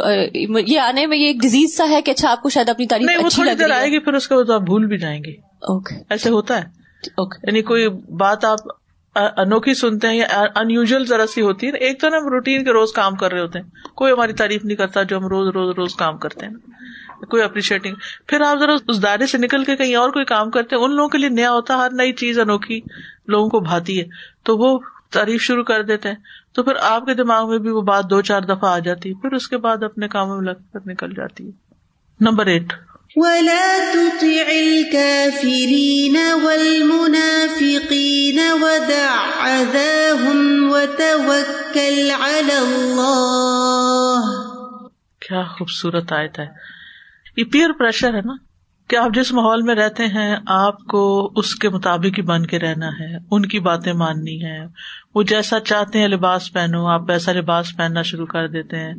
[0.66, 3.26] یہ آنے میں یہ ایک ڈیزیز سا ہے کہ اچھا آپ کو شاید اپنی تعریف
[3.26, 5.94] اچھی لگ رہی آئے گی پھر اس کے بعد آپ بھول بھی جائیں گے۔ اوکے
[6.10, 6.64] ایسے ہوتا ہے۔
[7.18, 8.58] یعنی کوئی بات آپ
[9.14, 12.72] انوکھی سنتے ہیں یا ان ذرا سی ہوتی ہے۔ ایک تو نا ہم روٹین کے
[12.72, 15.74] روز کام کر رہے ہوتے ہیں۔ کوئی ہماری تعریف نہیں کرتا جو ہم روز روز
[15.76, 16.52] روز کام کرتے ہیں۔
[17.24, 17.94] کوئی اپریشیٹنگ
[18.26, 20.94] پھر آپ ذرا اس دائرے سے نکل کے کہیں اور کوئی کام کرتے ہیں ان
[20.94, 22.80] لوگوں کے لیے نیا ہوتا ہے۔ ہر نئی چیز انوکھی
[23.26, 24.04] لوگوں کو بھاتی ہے۔
[24.42, 24.78] تو وہ
[25.10, 26.16] تعریف شروع کر دیتے ہیں۔
[26.54, 29.14] تو پھر آپ کے دماغ میں بھی وہ بات دو چار دفعہ آ جاتی ہے
[29.14, 31.50] پھر اس کے بعد اپنے کاموں میں لگ کر نکل جاتی۔ ہے
[32.20, 32.72] نمبر ایٹ۔
[45.20, 46.46] کیا خوبصورت آیت ہے۔
[47.36, 48.51] یہ پیئر پریشر ہے نا؟
[48.92, 52.58] کہ آپ جس ماحول میں رہتے ہیں، آپ کو اس کے مطابق ہی بن کے
[52.58, 54.58] رہنا ہے، ان کی باتیں ماننی ہے
[55.14, 58.94] وہ جیسا چاہتے ہیں لباس پہنو، آپ ویسا لباس پہننا شروع کر دیتے ہیں۔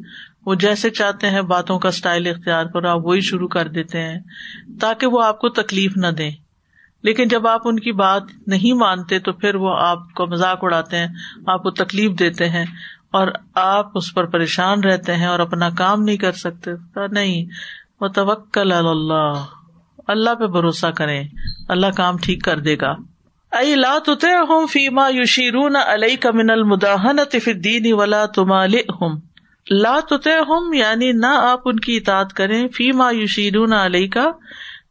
[0.46, 4.20] وہ جیسے چاہتے ہیں باتوں کا اسٹائل اختیار کرو، آپ وہی شروع کر دیتے ہیں،
[4.82, 6.32] تاکہ وہ آپ کو تکلیف نہ دیں۔
[7.04, 10.98] لیکن جب آپ ان کی بات نہیں مانتے، تو پھر وہ آپ کو مذاق اڑاتے
[10.98, 11.08] ہیں،
[11.48, 12.66] آپ کو تکلیف دیتے ہیں
[13.12, 16.72] اور آپ اس پر پریشان رہتے ہیں اور اپنا کام نہیں کر سکتے۔
[17.12, 17.46] نہیں
[18.02, 19.63] وہ توکل اللہ۔
[20.08, 21.24] اللہ پہ بھروسہ کریں۔
[21.70, 22.94] اللہ کام ٹھیک کر دے گا۔
[23.52, 23.98] ائی لا
[24.50, 27.20] ہوں فیما یوشیرون علیہ کا من المداحن
[27.64, 29.20] دین ولا تمال ہم
[29.72, 30.00] لا
[30.48, 34.32] ہوں یعنی نہ آپ ان کی اطاعت کریں۔ فیما یوشیرون علیہ کا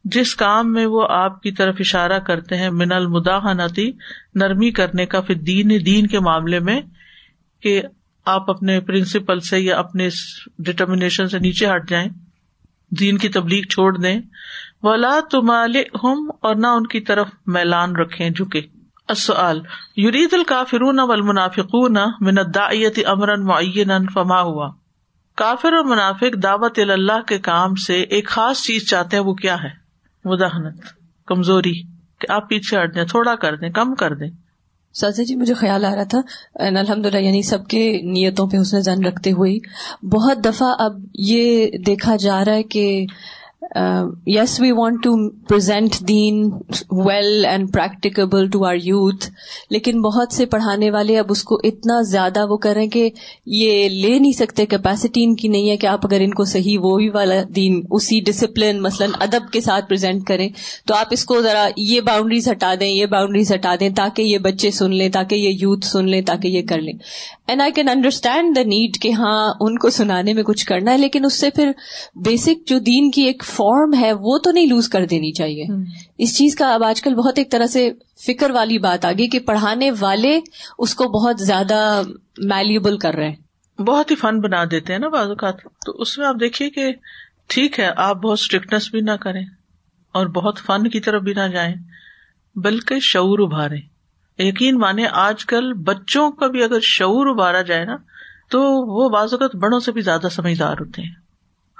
[0.03, 3.91] جس کام میں وہ آپ کی طرف اشارہ کرتے ہیں من المداحنتی
[4.35, 6.81] نرمی کرنے کا پھر دین دین کے معاملے میں،
[7.61, 7.81] کہ
[8.25, 10.07] آپ اپنے پرنسپل سے یا اپنے
[10.59, 12.07] ڈٹرمنیشن سے نیچے ہٹ جائیں۔
[12.91, 14.19] دین کی تبلیغ چھوڑ دیں۔
[14.83, 18.61] ولا تمال ہم اور نہ ان کی طرف میلان رکھے جھکے۔
[19.07, 19.61] السؤال،
[19.97, 24.69] یرید الکافرون والمنافقون من الداعیت امرا معینا فما ہوا؟
[25.35, 29.55] کافر اور منافق دعوت اللہ کے کام سے ایک خاص چیز چاہتے ہیں، وہ کیا
[29.63, 29.69] ہے؟
[30.25, 30.81] مداحنت،
[31.25, 31.83] کمزوری،
[32.19, 34.29] کہ آپ پیچھے ہٹ جائیں، تھوڑا کر دیں، کم کر دیں۔
[34.93, 36.21] سازا جی مجھے خیال آ رہا تھا
[36.55, 39.57] الحمد للہ یعنی سب کے نیتوں پہ حسن زن رکھتے ہوئے۔
[40.05, 43.05] بہت دفعہ اب یہ دیکھا جا رہا ہے کہ
[44.27, 46.49] yes we want to present then
[46.91, 49.29] well and practicable to our youth
[49.69, 53.09] لیکن بہت سے پڑھانے والے اب اس کو اتنا زیادہ وہ کریں کہ
[53.45, 56.77] یہ لے نہیں سکتے کیپیسٹی ان کی نہیں ہے کہ آپ اگر ان کو صحیح
[56.81, 60.49] وہی والا دین اسی ڈسپلن مثلاً ادب کے ساتھ پرزینٹ کریں۔
[60.85, 64.37] تو آپ اس کو ذرا یہ باؤنڈریز ہٹا دیں، یہ باؤنڈریز ہٹا دیں تاکہ یہ
[64.37, 66.93] بچے سن لیں، تاکہ یہ یوتھ سن لیں، تاکہ یہ کر لیں۔
[67.47, 70.97] And I can understand the need کہ ہاں ان کو سنانے میں کچھ کرنا ہے
[70.97, 71.71] لیکن اس سے پھر
[72.15, 75.65] بیسک جو دین کی ایک فارم ہے وہ تو نہیں لوز کر دینی چاہیے۔
[76.17, 77.91] اس چیز کا اب آج کل بہت ایک طرح سے
[78.27, 80.39] فکر والی بات آگی کہ پڑھانے والے
[80.77, 82.01] اس کو بہت زیادہ
[82.37, 86.17] میلیبل کر رہے ہیں۔ بہت ہی فن بنا دیتے ہیں نا بعض اوقات۔ تو اس
[86.17, 86.91] میں آپ دیکھیے کہ
[87.47, 89.45] ٹھیک ہے آپ بہت اسٹرکٹنس بھی نہ کریں
[90.11, 91.75] اور بہت فن کی طرف بھی نہ جائیں
[92.55, 93.92] بلکہ شعور ابھارے
[94.39, 97.95] یقین مانے آج کل بچوں کا بھی اگر شعور ابھارا جائے نا،
[98.49, 98.61] تو
[98.95, 101.11] وہ بعض اوقات بڑوں سے بھی زیادہ سمجھدار ہوتے ہیں۔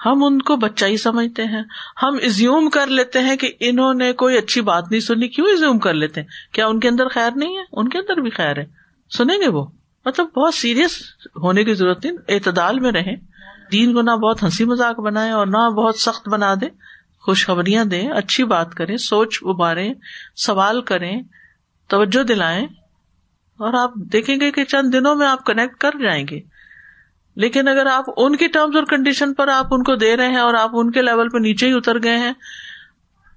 [0.06, 1.62] ہم ان کو بچہ ہی سمجھتے ہیں۔
[2.04, 5.80] ہم ازیوم کر لیتے ہیں کہ انہوں نے کوئی اچھی بات نہیں سنی، کیوں ازیوم
[5.80, 8.58] کر لیتے ہیں؟ کیا ان کے اندر خیر نہیں ہے؟ ان کے اندر بھی خیر
[8.58, 8.66] ہے۔
[9.18, 9.66] سنیں گے وہ؟
[10.06, 11.00] مطلب بہت سیریس
[11.36, 13.16] ہونے کی ضرورت نہیں، اعتدال میں رہیں۔
[13.72, 16.66] دین کو نہ بہت ہنسی مذاق بنائے اور نہ بہت سخت بنا دے
[17.22, 19.94] خوشخبریاں دیں، اچھی بات کریں، سوچ ابارے
[20.36, 21.22] سوال کریں۔
[21.88, 22.68] توجہ دلائیں
[23.58, 26.40] اور آپ دیکھیں گے کہ چند دنوں میں آپ کنیکٹ کر جائیں گے۔
[27.36, 30.40] لیکن اگر آپ ان کی ٹرمز اور کنڈیشن پر آپ ان کو دے رہے ہیں
[30.40, 32.34] اور آپ ان کے لیول پہ نیچے ہی اتر گئے ہیں،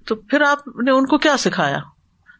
[0.07, 1.77] تو پھر آپ نے ان کو کیا سکھایا؟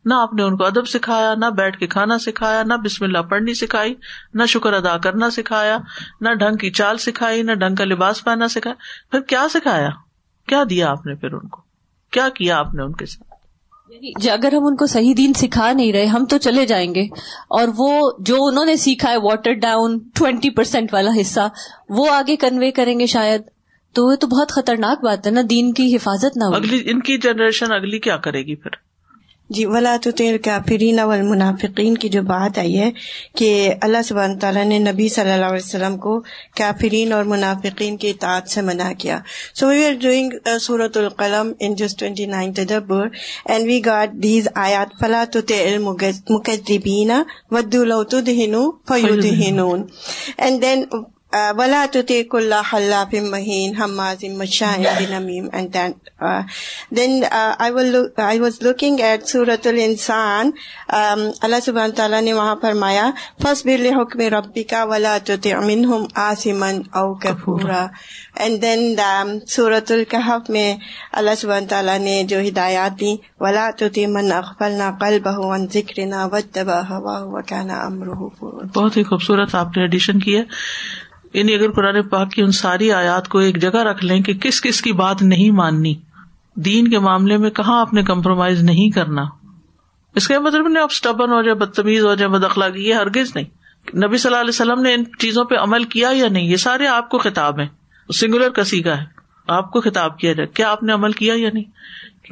[0.06, 3.18] نہ آپ نے ان کو ادب سکھایا، نہ بیٹھ کے کھانا سکھایا، نہ بسم اللہ
[3.18, 3.96] پڑھنی سکھائی،
[4.34, 5.78] نہ شکر ادا کرنا سکھایا،
[6.22, 8.76] نہ ڈھنگ کی چال سکھائی، نہ ڈھنگ کا لباس پہننا سکھایا۔
[9.12, 9.90] پھر کیا سکھایا؟
[10.48, 11.62] کیا دیا آپ نے پھر ان کو؟
[12.12, 13.27] کیا کیا آپ نے ان کے ساتھ؟
[13.90, 16.96] یعنی جی، اگر ہم ان کو صحیح دین سکھا نہیں رہے، ہم تو چلے جائیں
[16.96, 17.02] گے۔
[17.50, 21.50] اور وہ جو انہوں نے سیکھا ہے واٹر ڈاؤن ٹوینٹی پرسینٹ والا حصہ،
[21.90, 23.42] وہ آگے کنوے کریں گے شاید۔
[23.94, 27.18] تو وہ تو بہت خطرناک بات ہے نا، دین کی حفاظت نہ اگلی، ان کی
[27.18, 28.87] جنریشن اگلی کیا کرے گی پھر؟
[29.50, 32.90] جی ولا تو تیر کافرین والمنافقین کی جو بات آئی ہے
[33.36, 36.20] کہ اللہ سبحانہ تعالیٰ نے نبی صلی اللہ علیہ وسلم کو
[36.58, 39.20] کافرین اور منافقین کی اطاعت سے منع کیا۔
[39.54, 40.32] سو وی آر ڈوئنگ
[40.62, 43.08] سورت القلم ان جس ٹوینٹی نائن تدبر
[43.46, 47.12] اینڈ وی گاٹ دیز آیات، فلا تو تیر مکذبین
[47.52, 49.86] ودو لو تدہنو فیدہنون
[50.38, 50.84] اینڈ دین
[51.34, 56.44] ولا تطیق اللہ حلاف مہین حماز Mushahid بنمیم and then uh,
[56.92, 60.52] then uh, I, will look, I was looking at سورة الانسان
[60.90, 63.10] um, اللہ سبحانہ تعالیٰ نے وہاں فرمایا
[63.44, 67.86] فَصْبِرْ لِحُكْمِ رَبِّكَ وَلَا تُطِعْ مِنْهُمْ آسِمًا أَوْ كَفُورًا.
[68.36, 70.76] اینڈ دین سورت القحف میں
[71.12, 75.68] اللہ سبحانہ تعالیٰ نے جو ہدایات دی ولا تو من اخبل نہ قل بہو ان
[75.74, 78.16] ذکر نہ ودبا ہوا وکانا امرہ
[78.76, 80.44] بہت ہی خوبصورت آپ نے ایڈیشن کی ہے
[81.34, 84.62] یعنی اگر قرآن پاک کی ان ساری آیات کو ایک جگہ رکھ لیں کہ کس
[84.62, 85.96] کس کی بات نہیں ماننی،
[86.56, 89.24] دین کے معاملے میں کہاں آپ نے کمپرومائز نہیں کرنا؟
[90.16, 93.46] اس کا مطلب نہیں آپ اسٹبن ہو جائے بدتمیز ہو جائے بدخلاقی یہ ہرگز نہیں۔
[93.96, 96.88] نبی صلی اللہ علیہ وسلم نے ان چیزوں پہ عمل کیا یا نہیں؟ یہ سارے
[96.88, 97.68] آپ کو خطاب ہیں۔
[98.14, 99.06] سنگولر کسی کا ہے۔
[99.48, 101.64] آپ کو خطاب کیا جائے۔ کیا آپ نے عمل کیا یا نہیں؟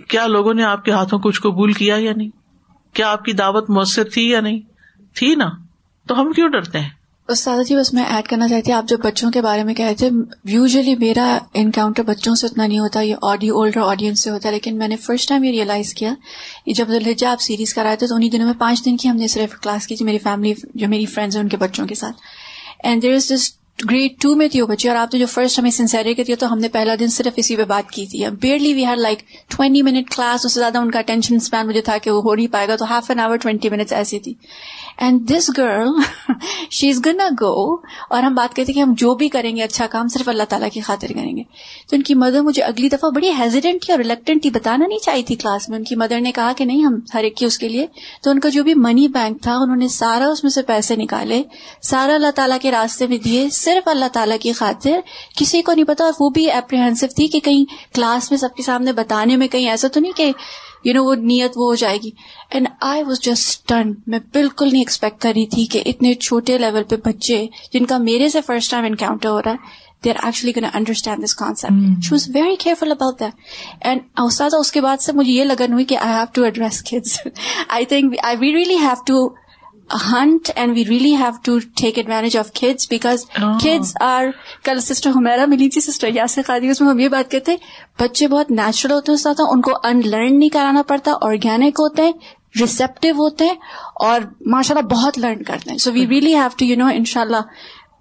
[0.10, 2.30] کیا لوگوں نے آپ کے ہاتھوں کچھ قبول کیا یا نہیں؟
[2.94, 4.60] کیا آپ کی دعوت مؤثر تھی یا نہیں؟
[5.14, 5.50] تھی نا۔
[6.08, 6.90] تو ہم کیوں ڈرتے ہیں؟
[7.30, 9.86] استاد جی بس میں ایڈ کرنا چاہتی ہوں، آپ جو بچوں کے بارے میں کہہ
[9.86, 10.10] رہے تھے
[10.46, 14.54] یوزلی میرا انکاؤنٹر بچوں سے اتنا نہیں ہوتا، یہ آڈیو اولڈر آڈینس سے ہوتا ہے
[14.54, 16.14] لیکن میں نے فرسٹ ٹائم یہ ریئلائز کیا
[16.68, 19.28] جب لہجہ آپ سیریز کرائے تھے، تو انہیں دنوں میں پانچ دن کی ہم نے
[19.28, 22.22] صرف کلاس کی تھی، میری فیملی جو میری فرینڈز ہیں، ان کے بچوں کے ساتھ۔
[22.84, 25.60] And there is this grade two میں تھی وہ بچی، اور آپ نے جو فرسٹ
[25.60, 28.24] ہمیں سنسیری کی تھی تو ہم نے پہلا دن صرف اسی پہ بات کی تھی۔
[28.42, 31.82] Barely we had like twenty minute class اس سے زیادہ ان کا اٹینشن اسپین مجھے
[31.82, 34.34] تھا کہ وہ ہو نہیں پائے گا، تو half an hour twenty minutes ایسی تھی۔
[34.98, 35.90] اینڈ دس گرل
[36.72, 37.74] شی از گن گو
[38.10, 40.70] اور ہم بات کرتے کہ ہم جو بھی کریں گے اچھا کام صرف اللہ تعالیٰ
[40.74, 41.44] کی خاطر کریں گے۔
[41.90, 45.00] تو ان کی مدر مجھے اگلی دفعہ بڑی ہیزیڈنٹ تھی اور ریلیکٹنٹ تھی، بتانا نہیں
[45.00, 47.46] چاہی تھی کلاس میں۔ ان کی مدر نے کہا کہ نہیں، ہم ہر ایک کی
[47.46, 47.88] اس کے لیے۔
[48.24, 50.96] تو ان کا جو بھی منی بینک تھا، انہوں نے سارا اس میں سے پیسے
[50.96, 51.44] نکالے۔
[51.82, 55.00] سارا اللہ تعالیٰ کے راستے میں دیے، صرف اللہ تعالیٰ کی خاطر۔
[55.38, 58.64] کسی کو نہیں پتا، اور وہ بھی اپریہنسو تھی کہ کہیں کلاس میں سب کے
[58.64, 60.32] سامنے بتانے میں کہیں ایسا تو نہیں کہ
[60.86, 62.12] یو نو وہ نیت وہ ہو جائے گی.
[62.52, 66.58] And I was just turn میں بالکل نہیں ایکسپیکٹ کر رہی تھی کہ اتنے چھوٹے
[66.58, 70.26] لیول پہ بچے جن کا میرے سے فرسٹ ٹائم انکاؤنٹر ہو رہا ہے they are
[70.26, 73.34] actually can understand this concept she was very careful about that
[73.82, 76.82] and استاد اس کے بعد سے مجھے یہ لگن ہوئی کہ I have to address
[76.84, 77.18] kids
[77.68, 79.28] I think I we really have to
[79.90, 83.26] hunt and we really have to take advantage of kids because
[83.64, 84.26] kids are
[84.64, 87.58] کل سسٹر ہمیرا ملی تھی سسٹر یاسر قادی اس میں ہم یہ بات کہتے ہیں
[88.02, 92.04] بچے بہت نیچرل ہوتے ہیں استاد ان کو ان لرن نہیں کرانا پڑتا آرگینک ہوتے
[92.04, 92.12] ہیں
[92.62, 93.56] ریسپٹیو ہوتے ہیں
[93.96, 97.06] اور ماشاء اللہ بہت لرن کرتے ہیں۔ So we really have to you know ان
[97.06, 97.42] شاء اللہ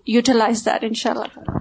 [0.07, 1.59] یوٹیلائز دیٹ ان شاء اللہ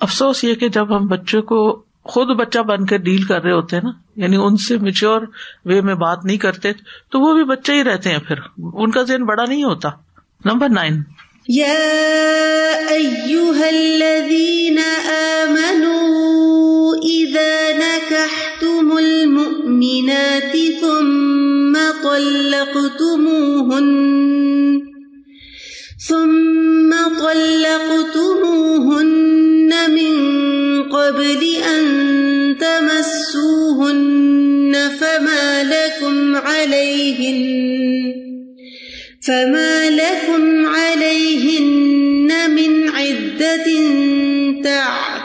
[0.00, 3.76] افسوس یہ کہ جب ہم بچوں کو خود بچہ بن کے ڈیل کر رہے ہوتے
[3.76, 5.20] ہیں نا یعنی ان سے میچور
[5.64, 6.72] وے میں بات نہیں کرتے،
[7.10, 9.88] تو وہ بھی بچے ہی رہتے ہیں پھر۔ ان کا ذہن بڑا نہیں ہوتا۔
[10.44, 11.02] Number nine.
[20.80, 24.08] ثم طلقتموهن
[26.08, 29.49] ثم طلقتموهن
[31.10, 31.42] قبل
[31.74, 31.84] أن
[32.60, 34.10] تمسوهن
[35.00, 37.40] فما لكم عليهن
[39.26, 43.66] فما لكم عليهن من عدة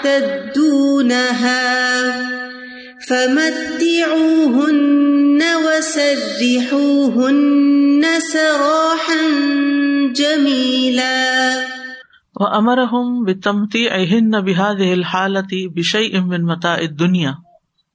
[0.04, 0.96] تعتدونها
[3.08, 4.64] فمتعوهن
[5.66, 7.16] وسرحوهن
[8.34, 9.22] سراحا
[10.16, 11.75] جميلا
[12.36, 17.38] وأمرهم بتمتيعهن بهذه الحالة بشيء من متاع الدنيا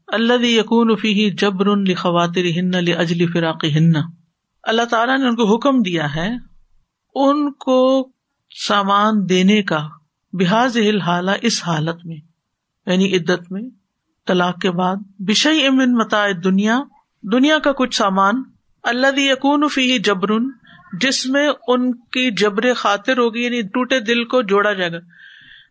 [0.09, 4.03] الذي يكون فيه جبر لخواطرهن لأجل فراقهن
[4.64, 6.29] اللہ تعالیٰ نے ان کو حکم دیا ہے
[7.14, 7.79] ان کو
[8.50, 9.79] سامان دینے کا
[10.33, 12.16] بحاظ حالہ اس حالت میں
[12.87, 13.62] یعنی عدت میں
[14.26, 14.96] طلاق کے بعد
[15.29, 16.81] بشئی امن متا دنیا
[17.24, 18.42] دنیا کا کچھ سامان
[18.85, 20.48] اللہ یقون فی جبرن
[20.92, 24.98] جس میں ان کی جبر خاطر ہوگی یعنی ٹوٹے دل کو جوڑا جائے گا۔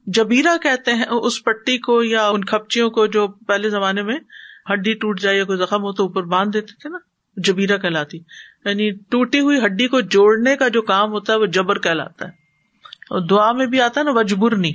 [0.06, 4.18] جبیرا کہتے ہیں، اس پٹی کو یا ان کھپچیوں کو جو پہلے زمانے میں
[4.74, 6.98] ہڈی ٹوٹ جائے یا کوئی زخم ہو تو اوپر باندھ دیتے تھے نا
[7.38, 8.18] جبیرا کہلاتی۔
[8.66, 12.32] یعنی ٹوٹی ہوئی ہڈی کو جوڑنے کا جو کام ہوتا ہے، وہ جبر کہلاتا ہے۔
[13.10, 14.74] اور دعا میں بھی آتا ہے نا، وجبرنی۔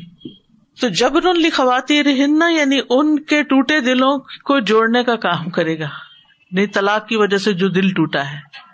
[0.80, 5.78] تو جبر ان لکھواتی رہنا یعنی ان کے ٹوٹے دلوں کو جوڑنے کا کام کرے
[5.78, 5.88] گا۔
[6.52, 8.64] نہیں، طلاق کی وجہ سے جو دل ٹوٹا ہے۔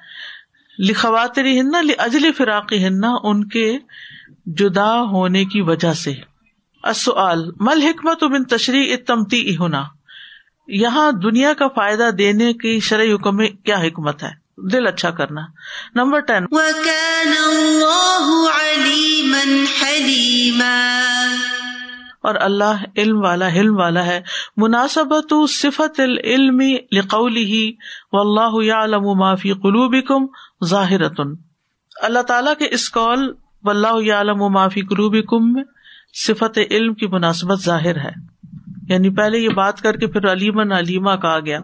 [0.89, 3.79] لکھواتی ہننا اجلی فراقی ہننا ان کے
[4.47, 6.13] جدا ہونے کی وجہ سے۔
[7.61, 9.85] مل حکمت بن تشریح تمتی ہونا
[10.69, 14.31] یہاں دنیا کا فائدہ دینے کی شرعی حکم میں کیا حکمت ہے؟
[14.73, 15.41] دل اچھا کرنا۔
[15.95, 16.47] نمبر ٹین
[22.23, 24.21] اور اللہ علم والا علم والا ہے۔
[24.57, 26.61] مناسبت صفت العلم
[26.93, 27.73] لقولی ہی
[28.13, 30.27] و اللہ عالم معافی قلوب کم
[30.65, 31.01] ظاہر
[32.03, 35.65] اللہ تعالیٰ کے اس قول و اللہ عالم معافی قلوب کم میں
[36.27, 38.31] صفت علم کی مناسبت ظاہر ہے۔
[38.89, 41.61] یعنی پہلے یہ بات کر کے پھر علیمن علیما کہا گیا۔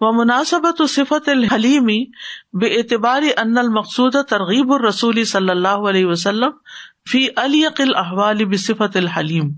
[0.00, 2.04] وہ مناسبت صفت الحلیمی
[2.52, 6.50] بے اعتبار ان المقصود ترغیب الرسول صلی اللہ علیہ وسلم
[7.10, 9.48] فی علیقل احوال بصفت الحلیم۔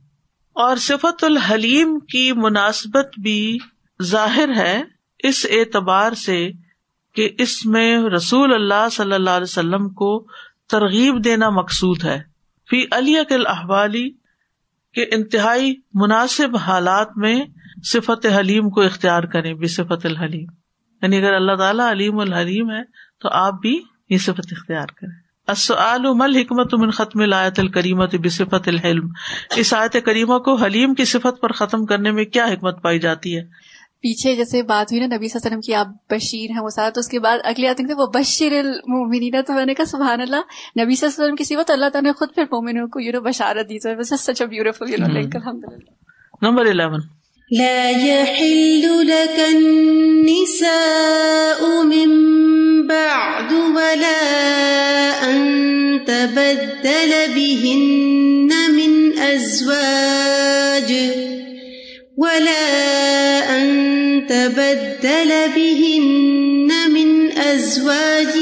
[0.52, 3.58] اور صفت الحلیم کی مناسبت بھی
[4.02, 4.82] ظاہر ہے
[5.18, 6.50] اس اعتبار سے
[7.14, 10.26] کہ اس میں رسول اللہ صلی اللہ علیہ وسلم کو
[10.68, 12.22] ترغیب دینا مقصود ہے۔
[12.70, 14.10] فی علی احوالی
[14.94, 17.44] کے انتہائی مناسب حالات میں
[17.84, 20.46] صفت حلیم کو اختیار کریں، بے صفت الحلیم۔
[21.02, 22.82] یعنی اگر اللہ تعالیٰ علیم الحلیم ہے
[23.20, 29.08] تو آپ بھی یہ صفت اختیار کریں۔ حکمت من ختم الایت الکریمت بصفت الحلم؟
[29.56, 33.36] اس آیت کریمہ کو حلیم کی صفت پر ختم کرنے میں کیا حکمت پائی جاتی
[33.36, 33.42] ہے؟
[34.00, 36.68] پیچھے جیسے بات ہوئی نا نبی صلی اللہ علیہ وسلم کی آپ بشیر ہیں وہ
[36.68, 40.20] سارا تو اس کے بعد اگلی آتے وہ بشیر المومنین تو میں نے کہا سبحان
[40.20, 40.36] اللہ
[40.80, 43.12] نبی صلی اللہ علیہ وسلم کی صفت اللہ تعالیٰ نے خود پھر مومنوں کو یو
[43.12, 45.90] نو بشارت دی such a beautiful you know link الحمدللہ۔
[46.42, 47.15] نمبر 11
[47.52, 50.62] لا يحل لك النساء
[51.82, 52.10] من
[52.86, 54.22] بعد ولا
[55.30, 60.92] أن تبدل بهن من أزواج
[62.16, 62.66] ولا
[63.58, 68.36] أن تبدل بهن من أزواج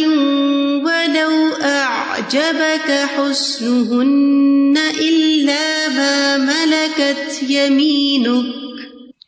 [0.84, 8.63] ولو أعجبك حسنهن إلا ما ملكت يمينك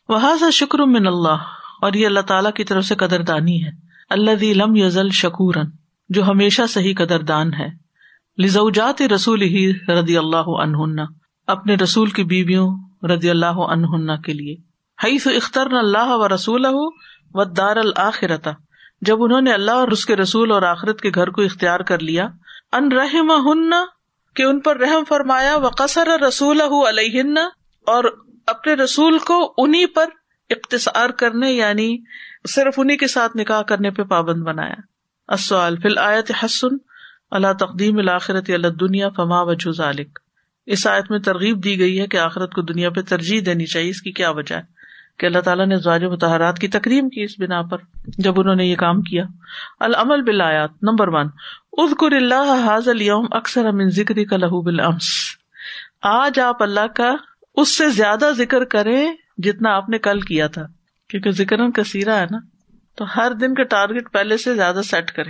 [0.09, 1.43] وہ شکر من اللہ
[1.81, 3.71] اور یہ اللہ تعالیٰ کی طرف سے قدر دانی ہے۔
[4.09, 5.65] اللہ لم یزل شکورن
[6.09, 7.67] جو ہمیشہ صحیح قدر دان ہے۔
[8.37, 11.01] لزوجات رسول ہی رضی اللہ عنہ
[11.47, 14.55] اپنے رسول کی بیویوں رضی اللہ عنہ کے لیے۔
[15.03, 16.65] حیث اختر اللہ و رسول
[17.33, 18.51] و دار الآخرتا
[19.01, 21.99] جب انہوں نے اللہ اور اس کے رسول اور آخرت کے گھر کو اختیار کر
[21.99, 22.27] لیا۔
[22.71, 23.73] ان رحم ہن
[24.35, 27.23] کہ ان پر رحم فرمایا۔ و قصر رسول علیہ
[27.85, 30.05] اور اپنے رسول کو انہیں پر
[30.49, 31.97] اختصار کرنے یعنی
[32.49, 34.75] صرف انہیں کے ساتھ نکاح کرنے پہ پابند بنایا۔
[35.35, 36.75] فی الآیت حسن
[37.31, 40.19] اللہ تقدیم الآخرت اللہ دنیا فما وجہ ذالک
[40.65, 43.89] اس آیت میں ترغیب دی گئی ہے کہ آخرت کو دنیا پہ ترجیح دینی چاہیے،
[43.89, 44.61] اس کی کیا وجہ ہے؟
[45.19, 48.65] کہ اللہ تعالیٰ نے زواج متحرات کی تکریم کی اس بنا پر، جب انہوں نے
[48.65, 49.23] یہ کام کیا۔
[49.79, 51.27] العمل بلایات نمبر ون۔
[51.73, 55.09] ادکر اللہ حاض اليوم اکثر امن ذکری کا لہو بالامس۔
[56.01, 57.15] آج آپ اللہ کا
[57.57, 60.63] اس سے زیادہ ذکر کریں جتنا آپ نے کل کیا تھا۔
[61.09, 62.37] کیونکہ ذکر کثیرہ ہے نا۔
[62.97, 65.29] تو ہر دن کا ٹارگیٹ پہلے سے زیادہ سیٹ کرے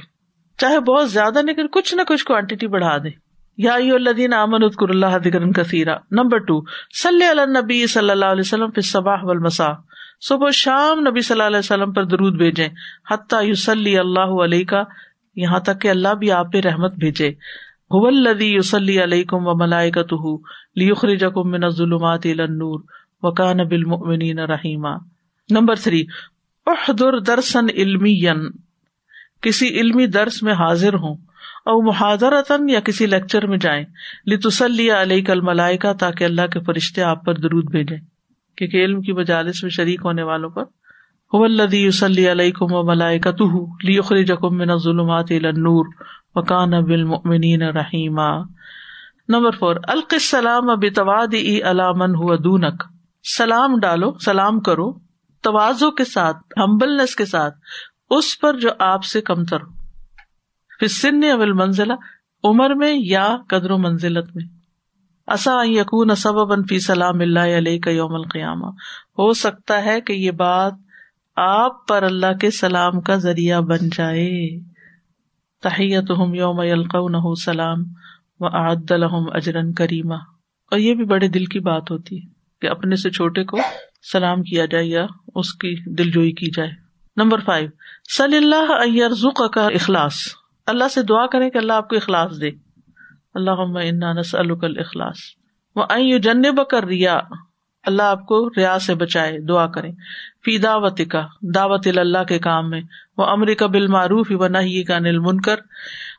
[0.58, 3.10] چاہے بہت زیادہ نہیں کچھ نہ کچھ کوانٹٹی بڑھا دے
[3.58, 6.62] یا الدین امن ادکر اللہ ذکر کثیرہ نمبر ٹو
[7.04, 9.74] صلی اللہ نبی صلی اللہ علیہ وسلم پھر صباح والمساء۔
[10.22, 12.68] صبح شام نبی صلی اللہ علیہ وسلم پر درود بھیجے
[13.12, 14.84] حتیٰ یوسلی اللہ علیہ کا
[15.36, 17.32] یہاں تک کہ اللہ بھی آپ پہ رحمت بھیجے۔
[17.92, 20.38] یوسلی علیہ کم و ملائے کا تو
[20.76, 22.80] لیخرج من ظلمات النور
[23.24, 24.96] وکان بالمؤمنین رحیما
[25.50, 26.04] نمبر تھری
[26.68, 28.22] احضر درسن علمی
[29.42, 31.16] کسی علمی درس میں حاضر ہوں
[31.66, 33.86] او محاذرتن یا کسی لیکچر میں جائیں
[34.28, 37.98] لتسلی علیہ کل ملائکا تاکہ اللہ کے فرشتے آپ پر درود بھیجیں.
[38.58, 40.64] کیونکہ علم کی مجالس میں شریک ہونے والوں پر.
[41.34, 43.42] الدی یوسلی علیہ کم و ملائکت
[43.84, 45.86] لیخرج کم من ظلمات النور
[46.38, 48.30] وکان بالمؤمنین رحیما۔
[49.30, 52.84] نمبر فور، الق السلام القسلام بتواد علامن ہوا دونک۔
[53.38, 54.94] سلام ڈالو، سلام کرو،
[55.42, 57.58] توازو کے ساتھ، ہمبلنس کے ساتھ،
[58.10, 59.78] اس پر جو آپ سے کمتر ہو
[60.80, 61.94] پھر سن اول منزلہ
[62.44, 64.46] عمر میں یا قدر و منزلت میں۔
[65.28, 68.68] اصا یقون سبب فی سلام اللہ علیہ کا یوم القیامہ۔
[69.20, 70.74] ہو سکتا ہے کہ یہ بات
[71.36, 74.60] آپ پر اللہ کے سلام کا ذریعہ بن جائے۔
[75.62, 77.84] تحیت ہم یوم یلقون سلام
[78.40, 80.16] و عد الحم اجرن کریمہ۔
[80.72, 82.28] اور یہ بھی بڑے دل کی بات ہوتی ہے
[82.62, 83.58] کہ اپنے سے چھوٹے کو
[84.12, 86.70] سلام کیا جائے یا اس کی دل جوئی کی جائے۔
[87.18, 87.70] نمبر فائیو،
[88.18, 90.14] صلی اللہ ارزق کا اخلاص۔
[90.66, 92.50] اللہ سے دعا کرے کہ اللہ آپ کو اخلاص دے۔
[93.34, 93.52] اللہ
[94.20, 95.18] نس اخلاص
[95.76, 95.84] وہ
[96.24, 97.20] جنب کر ریا
[97.88, 99.92] اللہ آپ کو ریا سے بچائے، دعا کرے۔
[100.46, 102.82] فی دعوت کا دعوت اللہ کے کام میں۔
[103.18, 105.56] وہ امر کا بال معروف و نہ کا نل منکر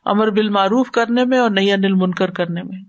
[0.05, 2.79] امر بال معروف کرنے میں اور نئی انل منکر کرنے میں۔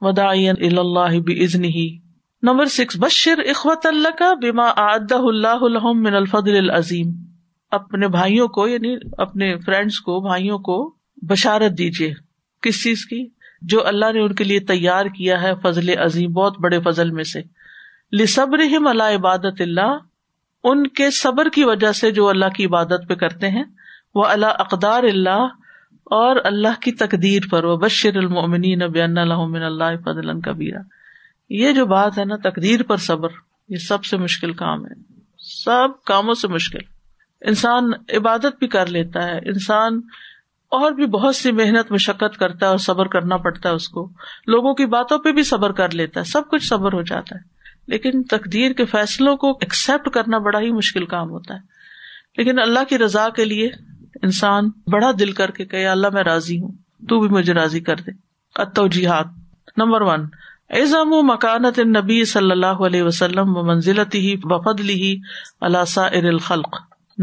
[0.00, 1.98] ودا اللہ بزن ہی
[2.42, 7.12] نمبر سکس بشر اخوت اللہ کا بیما آدہ اللہ من الفضل العظیم۔
[7.70, 12.14] اپنے بھائیوں کو یعنی اپنے فرینڈس کو، بھائیوں کو بشارت دیجیے
[12.62, 13.26] کس چیز کی؟
[13.62, 17.24] جو اللہ نے ان کے لیے تیار کیا ہے فضل عظیم، بہت بڑے فضل میں
[17.24, 17.63] سے۔
[18.20, 19.96] لصبر اللہ عبادت اللہ،
[20.64, 23.64] ان کے صبر کی وجہ سے جو اللہ کی عبادت پہ کرتے ہیں
[24.14, 25.46] وہ اللہ اقدار اللہ،
[26.04, 30.82] اور اللہ کی تقدیر پر وہ بشر المنی نبی اللہ فضل کبیرہ۔
[31.50, 33.28] یہ جو بات ہے نا، تقدیر پر صبر،
[33.68, 34.94] یہ سب سے مشکل کام ہے۔
[35.38, 36.78] سب کاموں سے مشکل۔
[37.40, 40.00] انسان عبادت بھی کر لیتا ہے، انسان
[40.68, 44.08] اور بھی بہت سی محنت، مشقت کرتا ہے اور صبر کرنا پڑتا ہے اس کو۔
[44.46, 47.53] لوگوں کی باتوں پہ بھی صبر کر لیتا ہے، سب کچھ صبر ہو جاتا ہے۔
[47.86, 51.60] لیکن تقدیر کے فیصلوں کو ایکسپٹ کرنا بڑا ہی مشکل کام ہوتا ہے۔
[52.36, 53.70] لیکن اللہ کی رضا کے لیے
[54.22, 56.72] انسان بڑا دل کر کے کہ اللہ میں راضی ہوں،
[57.08, 58.10] تو بھی مجھے راضی کر دے۔
[58.54, 59.26] اتوجیحات
[59.76, 60.26] نمبر ون
[60.68, 65.16] ایزام و مکانت نبی صلی اللہ علیہ وسلم و منزلت ہی وفد لی
[65.60, 66.76] اللہ سا الخلق۔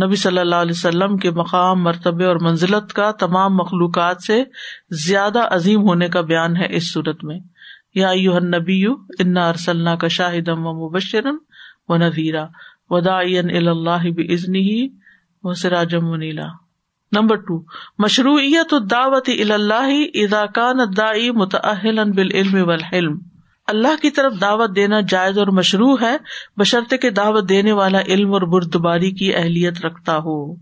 [0.05, 4.43] نبی صلی اللہ علیہ وسلم کے مقام، مرتبے اور منزلت کا تمام مخلوقات سے
[4.89, 7.39] زیادہ عظیم ہونے کا بیان ہے اس صورت میں۔
[7.95, 8.85] یا نبی
[9.19, 11.37] انا ارسلنا کا شاہدم و مبشرن
[11.87, 12.45] و نذیرا
[12.89, 14.87] ودا اللہ بزنی
[15.43, 16.47] و سراجم و نیلا
[17.11, 17.63] نمبر ٹو
[17.97, 23.19] مشروعیت الدعوت اللہ اذا کان الدائی متأہلا بالعلم والحلم۔
[23.67, 26.17] اللہ کی طرف دعوت دینا جائز اور مشروع ہے
[26.57, 30.53] بشرطے کے دعوت دینے والا علم اور بردباری کی اہلیت رکھتا ہو۔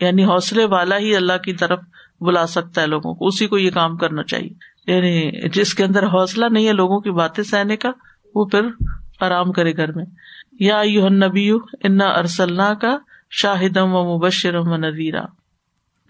[0.00, 1.78] یعنی حوصلے والا ہی اللہ کی طرف
[2.20, 6.06] بلا سکتا ہے لوگوں کو، اسی کو یہ کام کرنا چاہیے۔ یعنی جس کے اندر
[6.06, 7.90] حوصلہ نہیں ہے لوگوں کی باتیں سہنے کا،
[8.34, 8.60] وہ پھر
[9.20, 10.04] آرام کرے گھر میں۔
[10.60, 11.50] یا یو نبی
[11.84, 12.98] انا ارسلنا کا
[13.30, 15.22] شاہدم و مبشرم و نذیرہ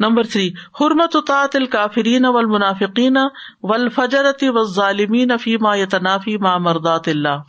[0.01, 0.49] نمبر تھری،
[0.81, 3.17] حرمت اطاط الکافرین و المنافقین
[3.63, 7.43] و الفجرتی و ظالمین فیما یتنافی ما مردات اللہ۔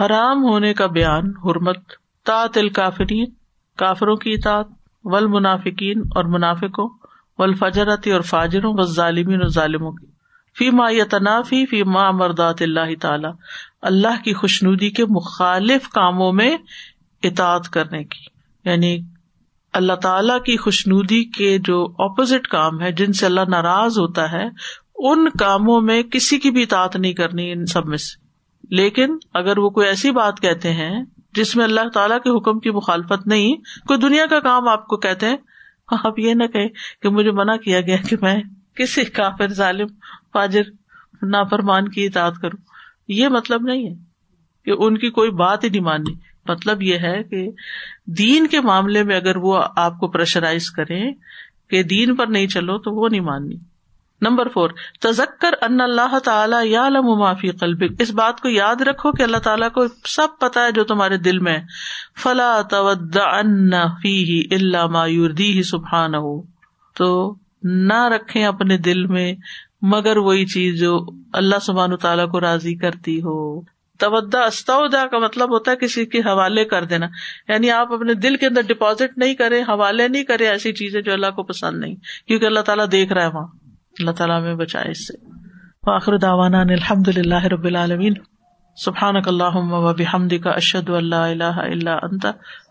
[0.00, 1.78] حرام ہونے کا بیان حرمت
[2.26, 3.26] طاط الکافرین،
[3.78, 4.66] کافروں کی اطاعت
[5.04, 6.88] و المنافقین اور منافقوں
[7.38, 10.17] و الفجرتی اور فاجروں و ظالمین اور ظالموں کی۔
[10.58, 13.28] فی ما یتنافی فی ما مردات اللہ تعالی،
[13.82, 16.56] اللہ کی خوشنودی کے مخالف کاموں میں
[17.22, 18.24] اطاعت کرنے کی۔
[18.70, 18.98] یعنی
[19.72, 24.44] اللہ تعالی کی خوشنودی کے جو اپوزٹ کام ہے، جن سے اللہ ناراض ہوتا ہے،
[24.96, 28.26] ان کاموں میں کسی کی بھی اطاعت نہیں کرنی ان سب میں سے۔
[28.70, 32.70] لیکن اگر وہ کوئی ایسی بات کہتے ہیں جس میں اللہ تعالیٰ کے حکم کی
[32.70, 33.54] مخالفت نہیں،
[33.86, 35.36] کوئی دنیا کا کام آپ کو کہتے ہیں،
[36.04, 36.68] آپ یہ نہ کہ
[37.02, 38.42] کہ مجھے منع کیا گیا کہ میں
[38.78, 39.86] کسی کافر ظالم،
[40.32, 40.62] فاجر،
[41.22, 42.58] نافرمان کی اطاعت کروں؟
[43.08, 43.94] یہ مطلب نہیں ہے
[44.64, 46.14] کہ ان کی کوئی بات ہی نہیں ماننی۔
[46.48, 47.50] مطلب یہ ہے کہ
[48.06, 51.12] دین کے معاملے میں اگر وہ آپ کو پریشرائز کریں
[51.70, 53.56] کہ دین پر نہیں چلو تو وہ نہیں ماننی۔
[54.22, 54.70] نمبر فور
[55.00, 59.70] تزکر ان اللہ تعالیٰ یا معافی قلب اس بات کو یاد رکھو کہ اللہ تعالیٰ
[59.70, 61.58] کو سب پتا ہے جو تمہارے دل میں
[62.22, 62.60] فلا
[64.02, 66.42] فی اللہ مایوردی ہی سبحان ہو
[66.96, 69.34] تو نہ رکھے اپنے دل میں،
[69.82, 73.60] مگر وہی چیز جو اللہ سبحان تعالیٰ کو راضی کرتی ہو۔
[73.98, 77.06] تودا، استودا کا مطلب ہوتا ہے کسی کے حوالے کر دینا۔
[77.48, 81.12] یعنی آپ اپنے دل کے اندر ڈپازٹ نہیں کرے حوالے نہیں کرے ایسی چیزیں جو
[81.12, 81.94] اللہ کو پسند نہیں،
[82.26, 83.46] کیونکہ اللہ تعالیٰ دیکھ رہا ہے وہاں۔
[83.98, 85.26] اللہ تعالیٰ میں بچائے اس سے۔
[85.86, 88.12] فاخر داوانا الحمد للہ رب العالمین۔
[88.76, 92.26] سبحان اللہ و بحمد کا اشد اللہ اللہ اللہ انت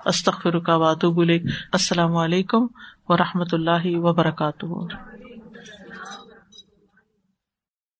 [0.05, 2.67] استخر کا واتب السلام علیکم
[3.09, 4.65] و رحمۃ اللہ وبرکاتہ۔